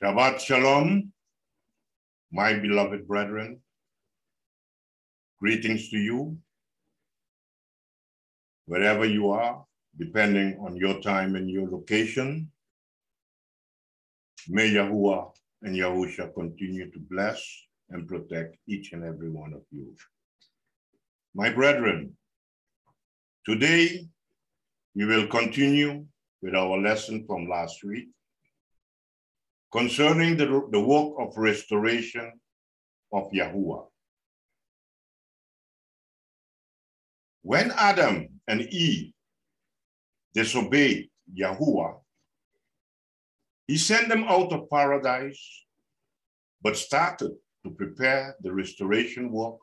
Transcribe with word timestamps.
Shabbat 0.00 0.38
Shalom, 0.38 1.12
my 2.30 2.54
beloved 2.54 3.08
brethren. 3.08 3.58
Greetings 5.40 5.88
to 5.88 5.96
you, 5.96 6.38
wherever 8.66 9.04
you 9.04 9.30
are, 9.30 9.64
depending 9.98 10.56
on 10.60 10.76
your 10.76 11.00
time 11.00 11.34
and 11.34 11.50
your 11.50 11.68
location. 11.68 12.48
May 14.48 14.70
Yahuwah 14.70 15.32
and 15.62 15.74
Yahusha 15.74 16.32
continue 16.32 16.92
to 16.92 17.00
bless 17.10 17.42
and 17.90 18.06
protect 18.06 18.56
each 18.68 18.92
and 18.92 19.02
every 19.02 19.30
one 19.30 19.52
of 19.52 19.62
you. 19.72 19.96
My 21.34 21.50
brethren, 21.50 22.16
today 23.44 24.06
we 24.94 25.06
will 25.06 25.26
continue 25.26 26.06
with 26.40 26.54
our 26.54 26.78
lesson 26.78 27.24
from 27.26 27.48
last 27.48 27.82
week 27.82 28.10
concerning 29.70 30.36
the, 30.36 30.46
the 30.70 30.80
work 30.80 31.14
of 31.18 31.36
restoration 31.36 32.32
of 33.12 33.30
Yahuwah. 33.32 33.86
When 37.42 37.72
Adam 37.76 38.28
and 38.46 38.62
Eve 38.62 39.12
disobeyed 40.34 41.10
Yahuwah, 41.34 42.00
he 43.66 43.76
sent 43.76 44.08
them 44.08 44.24
out 44.24 44.52
of 44.52 44.70
paradise, 44.70 45.66
but 46.62 46.76
started 46.76 47.32
to 47.64 47.70
prepare 47.70 48.34
the 48.40 48.52
restoration 48.52 49.30
work 49.30 49.56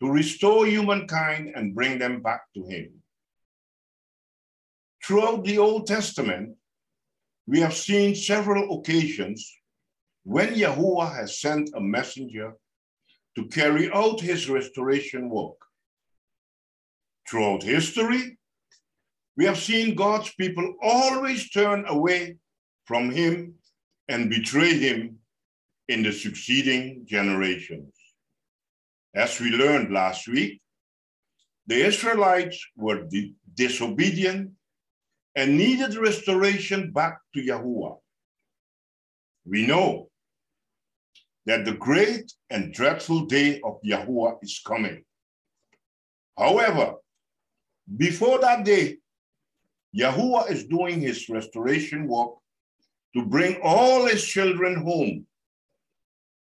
to 0.00 0.10
restore 0.10 0.66
humankind 0.66 1.52
and 1.54 1.74
bring 1.74 1.98
them 1.98 2.22
back 2.22 2.42
to 2.54 2.66
him. 2.66 2.92
Throughout 5.02 5.44
the 5.44 5.58
Old 5.58 5.86
Testament, 5.86 6.56
we 7.46 7.60
have 7.60 7.74
seen 7.74 8.14
several 8.14 8.78
occasions 8.78 9.52
when 10.24 10.54
Yahuwah 10.54 11.14
has 11.14 11.40
sent 11.40 11.70
a 11.74 11.80
messenger 11.80 12.54
to 13.36 13.46
carry 13.48 13.90
out 13.92 14.20
his 14.20 14.48
restoration 14.48 15.30
work. 15.30 15.56
Throughout 17.28 17.62
history, 17.62 18.38
we 19.36 19.44
have 19.44 19.58
seen 19.58 19.94
God's 19.94 20.32
people 20.34 20.74
always 20.82 21.50
turn 21.50 21.84
away 21.86 22.36
from 22.86 23.10
him 23.10 23.54
and 24.08 24.30
betray 24.30 24.76
him 24.78 25.18
in 25.88 26.02
the 26.02 26.12
succeeding 26.12 27.04
generations. 27.06 27.92
As 29.14 29.40
we 29.40 29.50
learned 29.50 29.92
last 29.92 30.26
week, 30.28 30.60
the 31.66 31.84
Israelites 31.86 32.64
were 32.76 33.08
disobedient 33.54 34.52
and 35.36 35.56
needed 35.56 35.94
restoration 35.96 36.90
back 36.90 37.18
to 37.34 37.42
Yahuwah. 37.42 37.98
We 39.44 39.66
know 39.66 40.08
that 41.44 41.66
the 41.66 41.74
great 41.74 42.32
and 42.50 42.72
dreadful 42.72 43.26
day 43.26 43.60
of 43.62 43.78
Yahuwah 43.82 44.38
is 44.42 44.60
coming. 44.66 45.04
However, 46.36 46.94
before 47.96 48.38
that 48.40 48.64
day, 48.64 48.96
Yahuwah 49.96 50.50
is 50.50 50.64
doing 50.64 51.00
his 51.00 51.28
restoration 51.28 52.08
work 52.08 52.32
to 53.14 53.24
bring 53.24 53.60
all 53.62 54.06
his 54.06 54.26
children 54.26 54.82
home. 54.82 55.26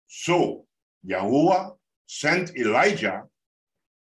So 0.07 0.67
Yahuwah 1.07 1.77
sent 2.07 2.57
Elijah 2.57 3.25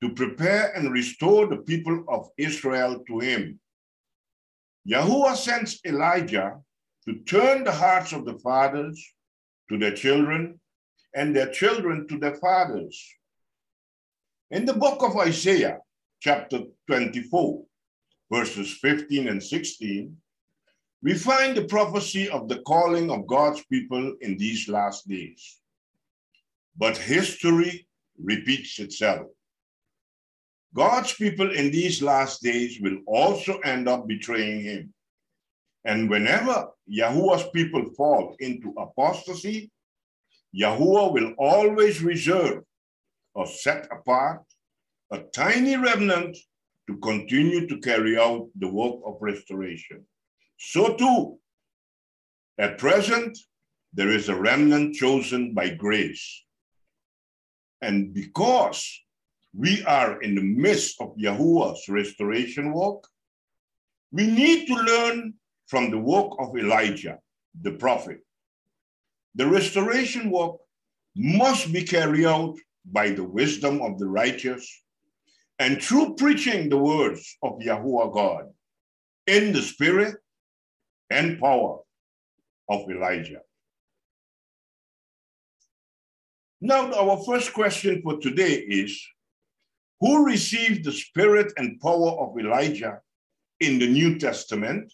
to 0.04 0.10
prepare 0.10 0.74
and 0.76 0.92
restore 0.92 1.48
the 1.48 1.58
people 1.58 2.04
of 2.10 2.30
Israel 2.38 3.04
to 3.08 3.20
him. 3.20 3.60
Yahuwah 4.88 5.36
sends 5.36 5.80
Elijah 5.86 6.60
to 7.06 7.16
turn 7.24 7.64
the 7.64 7.72
hearts 7.72 8.14
of 8.14 8.26
the 8.26 8.38
fathers 8.40 9.04
to 9.70 9.78
their 9.78 9.96
children 9.96 10.60
and 11.16 11.36
their 11.36 11.52
children 11.52 12.08
to 12.08 12.20
their 12.20 12.36
fathers. 12.36 13.02
In 14.52 14.66
the 14.66 14.74
book 14.74 15.02
of 15.02 15.18
Isaiah, 15.18 15.80
chapter 16.20 16.60
24, 16.88 17.64
verses 18.32 18.78
15 18.78 19.28
and 19.28 19.42
16, 19.42 20.16
we 21.02 21.14
find 21.14 21.56
the 21.56 21.66
prophecy 21.66 22.30
of 22.30 22.48
the 22.48 22.60
calling 22.62 23.10
of 23.10 23.28
God's 23.28 23.64
people 23.66 24.16
in 24.22 24.38
these 24.38 24.68
last 24.68 25.08
days. 25.08 25.60
But 26.78 26.98
history 26.98 27.88
repeats 28.22 28.80
itself. 28.80 29.28
God's 30.76 31.14
people 31.14 31.52
in 31.52 31.72
these 31.72 32.02
last 32.02 32.44
days 32.44 32.82
will 32.82 32.98
also 33.08 33.60
end 33.60 33.88
up 33.88 34.08
betraying 34.08 34.62
him. 34.62 34.94
And 35.86 36.10
whenever 36.10 36.68
Yahuwah's 36.92 37.48
people 37.54 37.86
fall 37.96 38.36
into 38.40 38.74
apostasy, 38.78 39.72
Yahuwah 40.54 41.14
will 41.14 41.34
always 41.38 42.04
reserve 42.04 42.64
or 43.34 43.48
set 43.48 43.88
apart 43.90 44.44
a 45.12 45.20
tiny 45.34 45.78
remnant 45.78 46.36
to 46.88 46.98
continue 46.98 47.68
to 47.68 47.80
carry 47.80 48.18
out 48.18 48.50
the 48.58 48.68
work 48.68 49.00
of 49.06 49.18
restoration. 49.22 50.06
So 50.58 50.96
too, 50.96 51.40
at 52.58 52.78
present, 52.78 53.38
there 53.94 54.10
is 54.10 54.28
a 54.28 54.36
remnant 54.36 54.96
chosen 54.96 55.54
by 55.54 55.70
grace. 55.70 56.44
And 57.82 58.14
because 58.14 59.05
we 59.58 59.84
are 59.86 60.22
in 60.22 60.36
the 60.36 60.42
midst 60.42 61.00
of 61.00 61.16
Yahuwah's 61.18 61.88
restoration 61.88 62.74
work, 62.74 63.08
we 64.12 64.28
need 64.28 64.68
to 64.68 64.76
learn 64.76 65.34
from 65.68 65.92
the 65.92 65.98
work 65.98 66.32
of 66.40 66.58
Elijah, 66.58 67.20
the 67.62 67.72
prophet. 67.72 68.20
The 69.36 69.48
restoration 69.48 70.30
work 70.30 70.58
must 71.16 71.72
be 71.72 71.84
carried 71.84 72.26
out 72.26 72.56
by 72.86 73.10
the 73.10 73.24
wisdom 73.24 73.82
of 73.82 73.98
the 73.98 74.08
righteous 74.08 74.84
and 75.60 75.82
through 75.82 76.16
preaching 76.16 76.70
the 76.70 76.78
words 76.78 77.38
of 77.42 77.60
Yahuwah 77.60 78.14
God 78.14 78.46
in 79.28 79.54
the 79.54 79.62
spirit 79.62 80.16
and 81.10 81.40
power 81.40 81.80
of 82.70 82.90
Elijah. 82.90 83.42
Now, 86.62 86.92
our 86.94 87.24
first 87.24 87.54
question 87.54 88.02
for 88.02 88.18
today 88.20 88.54
is 88.54 89.06
Who 90.02 90.26
received 90.26 90.84
the 90.84 90.92
spirit 90.92 91.54
and 91.58 91.80
power 91.80 92.12
of 92.12 92.38
Elijah 92.38 93.00
in 93.60 93.80
the 93.80 93.88
New 93.88 94.20
Testament? 94.20 94.92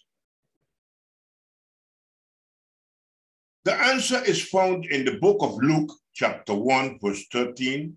The 3.64 3.74
answer 3.74 4.22
is 4.24 4.48
found 4.48 4.86
in 4.86 5.04
the 5.04 5.18
book 5.18 5.38
of 5.40 5.56
Luke, 5.56 5.92
chapter 6.14 6.54
1, 6.54 6.98
verse 7.02 7.24
13 7.32 7.96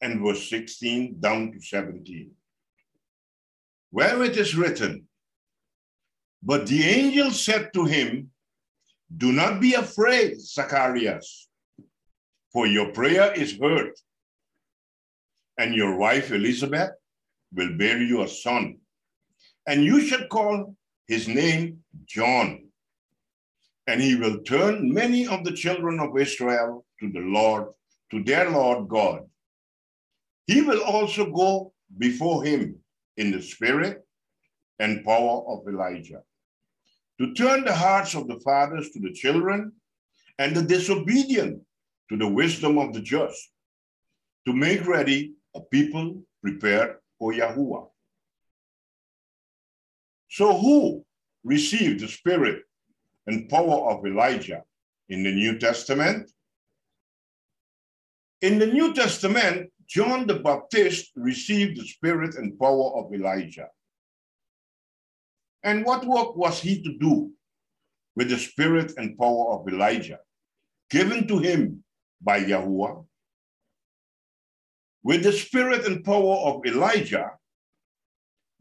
and 0.00 0.20
verse 0.20 0.48
16 0.50 1.20
down 1.20 1.52
to 1.52 1.60
17, 1.60 2.30
where 3.90 4.22
it 4.24 4.36
is 4.36 4.56
written, 4.56 5.06
But 6.42 6.66
the 6.66 6.82
angel 6.82 7.30
said 7.30 7.72
to 7.74 7.84
him, 7.84 8.30
Do 9.14 9.32
not 9.32 9.60
be 9.60 9.74
afraid, 9.74 10.40
Zacharias, 10.40 11.48
for 12.52 12.66
your 12.66 12.92
prayer 12.92 13.32
is 13.32 13.58
heard, 13.58 13.92
and 15.62 15.74
your 15.74 15.96
wife 15.96 16.30
Elizabeth 16.32 16.90
will 17.54 17.72
bear 17.78 17.98
you 18.10 18.22
a 18.22 18.28
son, 18.28 18.78
and 19.66 19.84
you 19.84 20.00
shall 20.06 20.26
call 20.28 20.74
his 21.06 21.28
name 21.28 21.78
John. 22.04 22.68
And 23.86 24.00
he 24.00 24.14
will 24.14 24.38
turn 24.42 24.92
many 24.92 25.26
of 25.26 25.44
the 25.44 25.52
children 25.52 25.98
of 26.00 26.16
Israel 26.16 26.84
to 27.00 27.10
the 27.10 27.24
Lord, 27.38 27.64
to 28.10 28.22
their 28.22 28.48
Lord 28.50 28.88
God 28.88 29.22
he 30.46 30.60
will 30.60 30.82
also 30.82 31.30
go 31.30 31.72
before 31.98 32.44
him 32.44 32.78
in 33.16 33.30
the 33.30 33.42
spirit 33.42 34.04
and 34.78 35.04
power 35.04 35.44
of 35.48 35.66
Elijah 35.68 36.22
to 37.20 37.34
turn 37.34 37.64
the 37.64 37.74
hearts 37.74 38.14
of 38.14 38.26
the 38.26 38.40
fathers 38.40 38.90
to 38.90 39.00
the 39.00 39.12
children 39.12 39.72
and 40.38 40.56
the 40.56 40.62
disobedient 40.62 41.62
to 42.08 42.16
the 42.16 42.28
wisdom 42.28 42.78
of 42.78 42.92
the 42.92 43.00
just, 43.00 43.50
to 44.46 44.52
make 44.52 44.84
ready 44.86 45.34
a 45.54 45.60
people 45.60 46.22
prepared 46.42 46.96
for 47.18 47.32
Yahuwah. 47.32 47.88
So, 50.30 50.56
who 50.56 51.04
received 51.44 52.00
the 52.00 52.08
spirit 52.08 52.62
and 53.26 53.48
power 53.48 53.90
of 53.90 54.06
Elijah 54.06 54.62
in 55.08 55.22
the 55.22 55.32
New 55.32 55.58
Testament? 55.58 56.30
In 58.40 58.58
the 58.58 58.66
New 58.66 58.94
Testament, 58.94 59.70
John 59.86 60.26
the 60.26 60.40
Baptist 60.40 61.12
received 61.16 61.78
the 61.78 61.86
spirit 61.86 62.36
and 62.36 62.58
power 62.58 62.96
of 62.96 63.12
Elijah. 63.12 63.68
And 65.62 65.84
what 65.84 66.06
work 66.06 66.34
was 66.34 66.60
he 66.60 66.82
to 66.82 66.98
do 66.98 67.30
with 68.16 68.30
the 68.30 68.38
spirit 68.38 68.94
and 68.96 69.18
power 69.18 69.52
of 69.52 69.68
Elijah 69.68 70.18
given 70.90 71.28
to 71.28 71.38
him 71.38 71.84
by 72.20 72.40
Yahuwah? 72.40 73.04
With 75.02 75.24
the 75.24 75.32
spirit 75.32 75.86
and 75.86 76.04
power 76.04 76.36
of 76.48 76.64
Elijah 76.64 77.32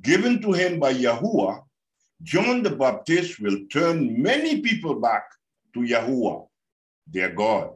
given 0.01 0.41
to 0.41 0.53
him 0.53 0.79
by 0.79 0.93
Yahuwah, 0.93 1.63
John 2.23 2.63
the 2.63 2.75
Baptist 2.75 3.39
will 3.39 3.59
turn 3.71 4.21
many 4.21 4.61
people 4.61 4.99
back 4.99 5.23
to 5.73 5.81
Yahuwah 5.81 6.47
their 7.07 7.33
God. 7.33 7.71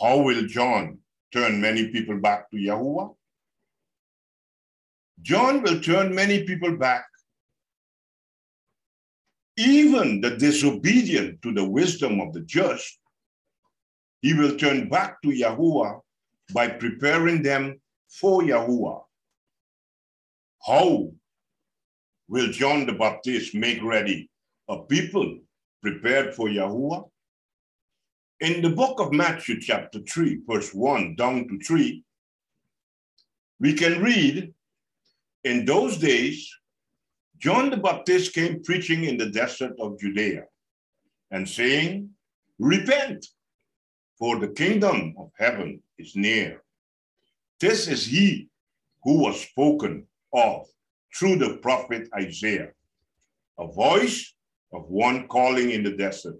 How 0.00 0.18
will 0.18 0.46
John 0.46 0.98
turn 1.32 1.60
many 1.60 1.88
people 1.88 2.18
back 2.18 2.50
to 2.50 2.56
Yahuwah? 2.56 3.14
John 5.22 5.62
will 5.62 5.80
turn 5.80 6.14
many 6.14 6.44
people 6.44 6.76
back, 6.76 7.04
even 9.56 10.20
the 10.20 10.36
disobedient 10.36 11.42
to 11.42 11.52
the 11.52 11.64
wisdom 11.64 12.20
of 12.20 12.32
the 12.32 12.40
just. 12.42 12.98
He 14.20 14.34
will 14.34 14.56
turn 14.56 14.88
back 14.88 15.22
to 15.22 15.28
Yahuwah 15.28 16.00
by 16.52 16.68
preparing 16.68 17.42
them 17.42 17.80
for 18.08 18.42
Yahuwah. 18.42 19.02
How 20.66 21.12
will 22.28 22.52
John 22.52 22.86
the 22.86 22.92
Baptist 22.92 23.54
make 23.54 23.82
ready 23.82 24.28
a 24.68 24.82
people 24.82 25.38
prepared 25.82 26.34
for 26.34 26.48
Yahuwah? 26.48 27.08
In 28.40 28.62
the 28.62 28.70
book 28.70 29.00
of 29.00 29.12
Matthew, 29.12 29.60
chapter 29.60 30.00
3, 30.00 30.42
verse 30.46 30.72
1 30.72 31.16
down 31.16 31.48
to 31.48 31.58
3, 31.58 32.04
we 33.60 33.74
can 33.74 34.02
read 34.02 34.54
In 35.44 35.64
those 35.64 35.98
days, 35.98 36.48
John 37.38 37.70
the 37.70 37.76
Baptist 37.76 38.34
came 38.34 38.62
preaching 38.62 39.04
in 39.04 39.16
the 39.16 39.30
desert 39.30 39.72
of 39.80 39.98
Judea 39.98 40.44
and 41.30 41.48
saying, 41.48 42.10
Repent, 42.58 43.24
for 44.18 44.38
the 44.38 44.48
kingdom 44.48 45.14
of 45.18 45.30
heaven 45.38 45.80
is 45.96 46.16
near. 46.16 46.62
This 47.60 47.86
is 47.86 48.04
he 48.04 48.48
who 49.04 49.18
was 49.18 49.40
spoken 49.40 50.06
of 50.32 50.66
through 51.16 51.36
the 51.36 51.58
prophet 51.58 52.08
Isaiah, 52.14 52.72
a 53.58 53.66
voice 53.66 54.34
of 54.72 54.88
one 54.88 55.28
calling 55.28 55.70
in 55.70 55.82
the 55.82 55.96
desert. 55.96 56.36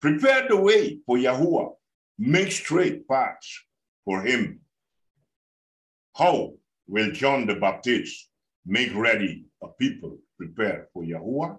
Prepare 0.00 0.48
the 0.48 0.56
way 0.56 0.98
for 1.04 1.16
Yahuwah, 1.16 1.74
make 2.18 2.52
straight 2.52 3.06
paths 3.08 3.64
for 4.04 4.22
him. 4.22 4.60
How 6.16 6.54
will 6.86 7.10
John 7.12 7.46
the 7.46 7.56
Baptist 7.56 8.30
make 8.64 8.94
ready 8.94 9.44
a 9.62 9.68
people 9.68 10.18
prepared 10.38 10.86
for 10.92 11.02
Yahuwah? 11.02 11.58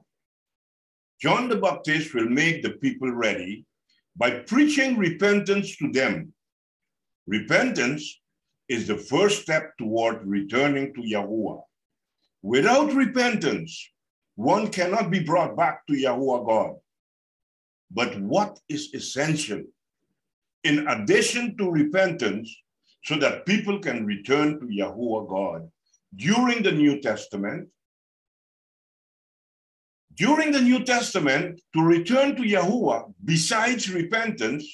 John 1.21 1.49
the 1.49 1.57
Baptist 1.57 2.13
will 2.13 2.29
make 2.29 2.63
the 2.63 2.71
people 2.71 3.11
ready 3.11 3.66
by 4.17 4.31
preaching 4.31 4.97
repentance 4.97 5.77
to 5.77 5.91
them. 5.91 6.33
Repentance 7.27 8.19
is 8.67 8.87
the 8.87 8.97
first 8.97 9.43
step 9.43 9.77
toward 9.77 10.25
returning 10.25 10.93
to 10.95 11.01
Yahuwah. 11.01 11.61
Without 12.41 12.93
repentance, 12.93 13.91
one 14.35 14.69
cannot 14.69 15.11
be 15.11 15.19
brought 15.19 15.55
back 15.55 15.85
to 15.87 15.93
Yahuwah 15.93 16.47
God. 16.47 16.75
But 17.91 18.19
what 18.19 18.59
is 18.67 18.93
essential? 18.93 19.63
In 20.63 20.87
addition 20.87 21.55
to 21.57 21.69
repentance, 21.69 22.53
so 23.07 23.15
that 23.15 23.45
people 23.45 23.79
can 23.79 24.05
return 24.05 24.59
to 24.59 24.65
Yahuwah 24.65 25.29
God 25.29 25.69
during 26.15 26.61
the 26.61 26.71
New 26.71 26.99
Testament, 26.99 27.69
during 30.17 30.51
the 30.51 30.61
New 30.61 30.83
Testament, 30.83 31.61
to 31.73 31.81
return 31.81 32.35
to 32.35 32.41
Yahuwah, 32.41 33.13
besides 33.23 33.93
repentance, 33.93 34.65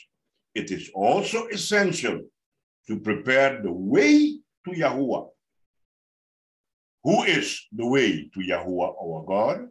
it 0.55 0.71
is 0.71 0.89
also 0.95 1.47
essential 1.47 2.21
to 2.87 2.99
prepare 2.99 3.61
the 3.61 3.71
way 3.71 4.39
to 4.65 4.71
Yahuwah. 4.71 5.27
Who 7.03 7.23
is 7.23 7.67
the 7.73 7.85
way 7.85 8.29
to 8.33 8.39
Yahuwah 8.39 8.95
our 9.03 9.25
God? 9.27 9.67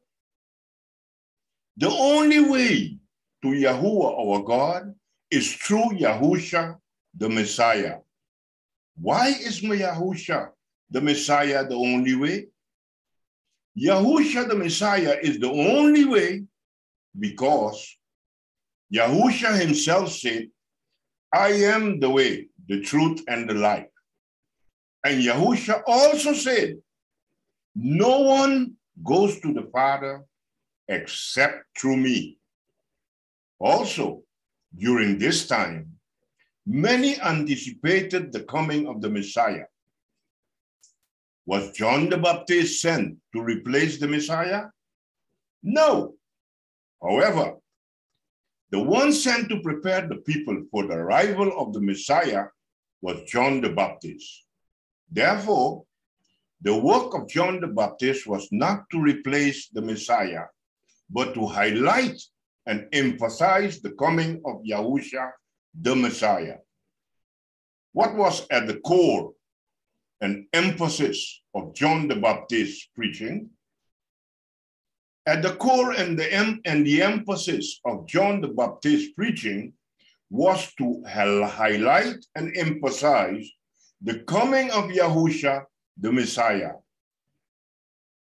The 1.79 1.89
only 1.89 2.41
way 2.41 2.99
to 3.43 3.49
Yahuwah 3.49 4.13
our 4.21 4.43
God 4.43 4.95
is 5.31 5.55
through 5.55 5.97
Yahusha 5.97 6.77
the 7.17 7.29
Messiah. 7.31 7.97
Why 9.01 9.29
is 9.29 9.63
Yahusha 9.63 10.51
the 10.91 11.01
Messiah 11.01 11.67
the 11.67 11.77
only 11.77 12.15
way? 12.15 12.52
Yahusha 13.79 14.49
the 14.49 14.55
Messiah 14.55 15.17
is 15.23 15.39
the 15.39 15.51
only 15.51 16.05
way 16.05 16.45
because 17.19 17.97
Yahusha 18.95 19.59
himself 19.59 20.13
said, 20.13 20.49
I 21.33 21.49
am 21.49 21.99
the 21.99 22.11
way, 22.11 22.49
the 22.69 22.83
truth, 22.83 23.23
and 23.27 23.49
the 23.49 23.55
life. 23.55 23.87
And 25.05 25.23
Yahusha 25.23 25.83
also 25.87 26.35
said, 26.35 26.77
No 27.75 28.21
one 28.21 28.75
goes 29.03 29.41
to 29.41 29.53
the 29.55 29.69
Father 29.73 30.23
except 30.89 31.65
through 31.79 31.97
me. 31.97 32.39
Also, 33.59 34.23
during 34.77 35.19
this 35.19 35.47
time, 35.47 35.93
many 36.67 37.19
anticipated 37.21 38.33
the 38.33 38.43
coming 38.45 38.87
of 38.87 39.01
the 39.01 39.09
Messiah. 39.09 39.65
Was 41.45 41.73
John 41.73 42.09
the 42.09 42.19
Baptist 42.19 42.81
sent 42.81 43.19
to 43.35 43.43
replace 43.43 43.99
the 43.99 44.07
Messiah? 44.07 44.67
No. 45.63 46.15
However, 47.03 47.57
the 48.71 48.81
one 48.81 49.13
sent 49.13 49.49
to 49.49 49.61
prepare 49.61 50.07
the 50.07 50.17
people 50.17 50.63
for 50.71 50.87
the 50.87 50.95
arrival 50.95 51.53
of 51.59 51.73
the 51.73 51.81
Messiah 51.81 52.47
was 53.01 53.23
John 53.25 53.61
the 53.61 53.71
Baptist. 53.71 54.47
Therefore, 55.11 55.85
the 56.63 56.77
work 56.77 57.13
of 57.15 57.29
John 57.29 57.61
the 57.61 57.67
Baptist 57.67 58.27
was 58.27 58.49
not 58.53 58.89
to 58.91 59.01
replace 59.01 59.69
the 59.69 59.83
Messiah, 59.83 60.45
but 61.11 61.35
to 61.35 61.47
highlight 61.47 62.23
and 62.67 62.87
emphasize 62.93 63.81
the 63.81 63.91
coming 63.93 64.41
of 64.47 64.63
Yahusha, 64.63 65.33
the 65.75 65.97
Messiah. 65.97 66.59
What 67.93 68.15
was 68.15 68.47
at 68.51 68.69
the 68.69 68.79
core 68.79 69.33
and 70.23 70.47
emphasis 70.55 71.43
of 71.55 71.75
John 71.75 72.09
the 72.09 72.17
Baptist's 72.17 72.89
preaching? 72.95 73.51
At 75.27 75.43
the 75.43 75.55
core 75.57 75.93
and 75.93 76.19
the, 76.19 76.33
em- 76.33 76.63
and 76.65 76.87
the 76.87 77.03
emphasis 77.03 77.81
of 77.85 78.07
John 78.07 78.41
the 78.41 78.49
Baptist's 78.49 79.13
preaching 79.13 79.75
was 80.31 80.73
to 80.79 81.05
highlight 81.07 82.25
and 82.35 82.57
emphasize 82.57 83.47
the 84.01 84.21
coming 84.21 84.71
of 84.71 84.85
Yahusha, 84.91 85.65
the 86.01 86.11
Messiah. 86.11 86.73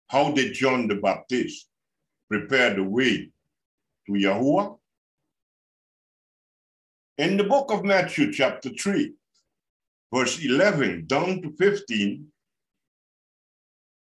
How 0.08 0.32
did 0.32 0.54
John 0.54 0.88
the 0.88 0.96
Baptist 0.96 1.68
prepare 2.30 2.74
the 2.74 2.84
way 2.84 3.30
to 4.08 4.12
Yahuwah? 4.12 4.78
In 7.18 7.38
the 7.38 7.44
book 7.44 7.72
of 7.72 7.84
Matthew, 7.84 8.32
chapter 8.34 8.70
3, 8.70 9.14
verse 10.14 10.44
11 10.44 11.06
down 11.06 11.42
to 11.42 11.52
15, 11.58 12.26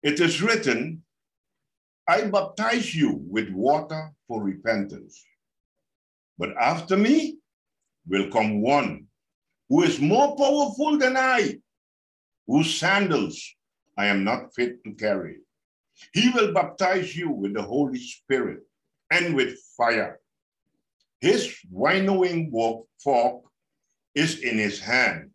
it 0.03 0.19
is 0.19 0.41
written, 0.41 1.03
I 2.07 2.25
baptize 2.25 2.93
you 2.95 3.21
with 3.29 3.49
water 3.51 4.11
for 4.27 4.43
repentance. 4.43 5.23
But 6.37 6.55
after 6.59 6.97
me 6.97 7.37
will 8.07 8.29
come 8.31 8.61
one 8.61 9.07
who 9.69 9.83
is 9.83 9.99
more 9.99 10.35
powerful 10.35 10.97
than 10.97 11.15
I, 11.15 11.59
whose 12.47 12.77
sandals 12.77 13.55
I 13.97 14.07
am 14.07 14.23
not 14.23 14.53
fit 14.55 14.83
to 14.83 14.93
carry. 14.93 15.37
He 16.13 16.29
will 16.29 16.53
baptize 16.53 17.15
you 17.15 17.31
with 17.31 17.53
the 17.53 17.61
Holy 17.61 17.99
Spirit 17.99 18.59
and 19.11 19.35
with 19.35 19.59
fire. 19.77 20.19
His 21.19 21.55
winnowing 21.69 22.51
fork 23.03 23.43
is 24.15 24.39
in 24.39 24.57
his 24.57 24.79
hand, 24.79 25.30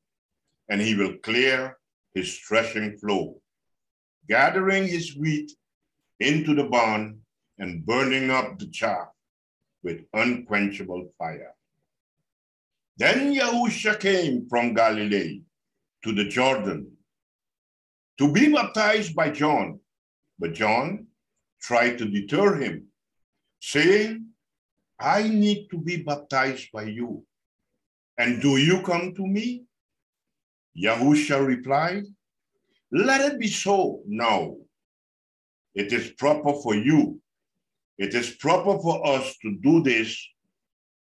and 0.69 0.81
he 0.81 0.95
will 0.95 1.17
clear 1.23 1.77
his 2.15 2.39
threshing 2.39 2.97
floor, 2.99 3.37
gathering 4.29 4.87
his 4.87 5.17
wheat 5.17 5.53
into 6.21 6.55
the 6.55 6.65
barn 6.65 7.21
and 7.59 7.85
burning 7.85 8.31
up 8.31 8.59
the 8.59 8.67
chaff 8.69 9.09
with 9.83 10.01
unquenchable 10.13 11.13
fire. 11.19 11.55
Then 12.97 13.35
Yahusha 13.35 14.01
came 14.01 14.49
from 14.49 14.75
Galilee 14.75 15.43
to 16.03 16.13
the 16.13 16.25
Jordan 16.25 16.97
to 18.19 18.33
be 18.33 18.53
baptized 18.53 19.15
by 19.15 19.31
John, 19.31 19.81
but 20.39 20.55
John 20.55 21.07
tried 21.61 21.99
to 21.99 22.07
deter 22.07 22.57
him, 22.57 22.87
saying, 23.61 24.27
I 24.99 25.29
need 25.29 25.69
to 25.71 25.79
be 25.79 26.03
baptized 26.03 26.73
by 26.73 26.85
you. 26.85 27.25
And 28.17 28.41
do 28.41 28.57
you 28.57 28.81
come 28.81 29.15
to 29.15 29.27
me? 29.27 29.65
Yahusha 30.77 31.45
replied, 31.45 32.05
Let 32.93 33.33
it 33.33 33.41
be 33.41 33.49
so 33.49 34.03
now. 34.07 34.57
It 35.75 35.93
is 35.93 36.11
proper 36.11 36.53
for 36.63 36.75
you. 36.75 37.21
It 37.99 38.15
is 38.15 38.31
proper 38.31 38.79
for 38.79 39.07
us 39.07 39.37
to 39.43 39.57
do 39.63 39.83
this 39.83 40.17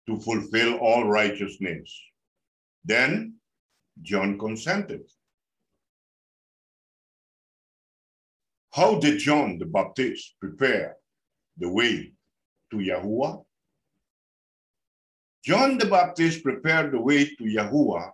to 0.07 0.19
fulfill 0.19 0.77
all 0.77 1.05
righteousness. 1.05 2.01
Then 2.85 3.35
John 4.01 4.39
consented. 4.39 5.01
How 8.71 8.99
did 8.99 9.19
John 9.19 9.57
the 9.57 9.65
Baptist 9.65 10.35
prepare 10.39 10.97
the 11.57 11.69
way 11.69 12.13
to 12.71 12.77
Yahuwah? 12.77 13.43
John 15.43 15.77
the 15.77 15.87
Baptist 15.87 16.43
prepared 16.43 16.93
the 16.93 17.01
way 17.01 17.25
to 17.25 17.43
Yahuwah 17.43 18.11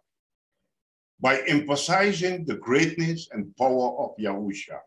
by 1.19 1.39
emphasizing 1.47 2.45
the 2.45 2.55
greatness 2.55 3.29
and 3.31 3.55
power 3.55 3.97
of 4.03 4.15
Yahusha. 4.19 4.79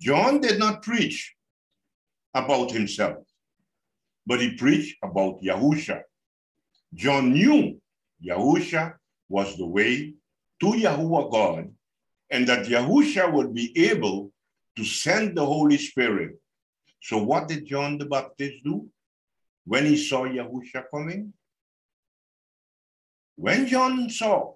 John 0.00 0.40
did 0.40 0.58
not 0.58 0.82
preach 0.82 1.34
about 2.34 2.70
himself, 2.70 3.24
but 4.26 4.40
he 4.40 4.56
preached 4.56 4.96
about 5.02 5.42
Yahusha. 5.42 6.02
John 6.94 7.32
knew 7.32 7.80
Yahusha 8.24 8.94
was 9.28 9.56
the 9.56 9.66
way 9.66 10.14
to 10.60 10.66
Yahuwah 10.66 11.30
God, 11.30 11.74
and 12.30 12.46
that 12.48 12.66
Yahusha 12.66 13.32
would 13.32 13.54
be 13.54 13.72
able 13.90 14.32
to 14.76 14.84
send 14.84 15.36
the 15.36 15.44
Holy 15.44 15.78
Spirit. 15.78 16.36
So 17.02 17.22
what 17.22 17.48
did 17.48 17.66
John 17.66 17.98
the 17.98 18.06
Baptist 18.06 18.64
do 18.64 18.88
when 19.64 19.86
he 19.86 19.96
saw 19.96 20.24
Yahusha 20.24 20.84
coming? 20.90 21.32
When 23.36 23.66
John 23.66 24.10
saw 24.10 24.54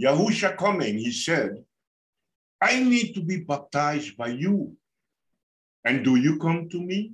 Yahusha 0.00 0.56
coming, 0.56 0.98
he 0.98 1.10
said, 1.10 1.64
I 2.60 2.82
need 2.82 3.14
to 3.14 3.22
be 3.22 3.38
baptized 3.38 4.16
by 4.16 4.28
you. 4.28 4.76
And 5.84 6.04
do 6.04 6.16
you 6.16 6.38
come 6.38 6.68
to 6.70 6.80
me? 6.80 7.12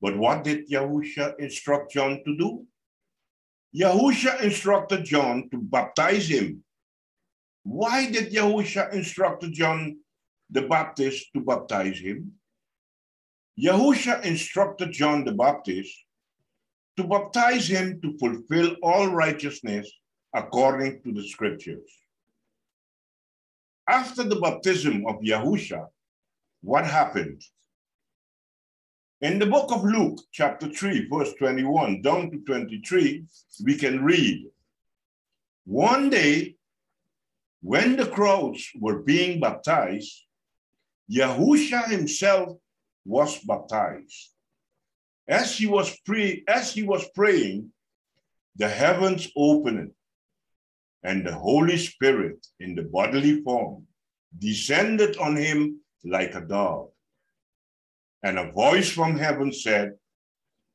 But 0.00 0.16
what 0.16 0.44
did 0.44 0.70
Yahusha 0.70 1.38
instruct 1.38 1.92
John 1.92 2.22
to 2.24 2.36
do? 2.36 2.66
Yahusha 3.76 4.40
instructed 4.42 5.04
John 5.04 5.48
to 5.50 5.58
baptize 5.58 6.28
him. 6.28 6.64
Why 7.62 8.10
did 8.10 8.32
Yahusha 8.32 8.92
instruct 8.92 9.44
John 9.50 9.98
the 10.48 10.62
Baptist 10.62 11.32
to 11.34 11.40
baptize 11.40 11.98
him? 11.98 12.32
Yahusha 13.58 14.24
instructed 14.24 14.92
John 14.92 15.24
the 15.24 15.32
Baptist 15.32 15.94
to 16.96 17.04
baptize 17.04 17.68
him 17.68 18.00
to 18.00 18.16
fulfill 18.18 18.76
all 18.82 19.08
righteousness 19.08 19.90
according 20.34 21.02
to 21.02 21.12
the 21.12 21.26
scriptures. 21.26 21.90
After 23.88 24.22
the 24.22 24.36
baptism 24.36 25.04
of 25.06 25.16
Yahusha, 25.20 25.86
what 26.62 26.86
happened? 26.86 27.42
In 29.20 29.38
the 29.38 29.46
book 29.46 29.72
of 29.72 29.84
Luke, 29.84 30.20
chapter 30.32 30.68
3, 30.68 31.08
verse 31.08 31.34
21 31.34 32.00
down 32.00 32.30
to 32.30 32.38
23, 32.38 33.24
we 33.64 33.74
can 33.76 34.02
read 34.02 34.46
One 35.64 36.08
day, 36.08 36.56
when 37.62 37.96
the 37.96 38.06
crowds 38.06 38.70
were 38.78 39.02
being 39.02 39.40
baptized, 39.40 40.24
Yahusha 41.10 41.88
himself 41.88 42.56
was 43.04 43.38
baptized. 43.40 44.30
As 45.28 45.58
he 45.58 45.66
was, 45.66 45.94
pre- 46.06 46.44
as 46.48 46.72
he 46.72 46.82
was 46.82 47.06
praying, 47.14 47.70
the 48.56 48.68
heavens 48.68 49.28
opened, 49.36 49.90
and 51.02 51.26
the 51.26 51.34
Holy 51.34 51.76
Spirit 51.76 52.46
in 52.58 52.74
the 52.74 52.82
bodily 52.82 53.42
form 53.42 53.86
descended 54.38 55.16
on 55.16 55.36
him 55.36 55.80
like 56.04 56.34
a 56.34 56.40
dove. 56.40 56.90
And 58.22 58.38
a 58.38 58.52
voice 58.52 58.90
from 58.90 59.18
heaven 59.18 59.52
said, 59.52 59.94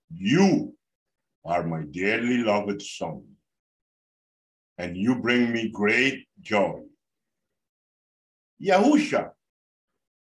You 0.10 0.76
are 1.46 1.64
my 1.64 1.84
dearly 1.92 2.40
loved 2.40 2.82
son, 2.82 3.24
and 4.78 4.98
you 4.98 5.16
bring 5.16 5.54
me 5.54 5.70
great 5.70 6.28
joy. 6.42 6.82
Yahusha 8.62 9.30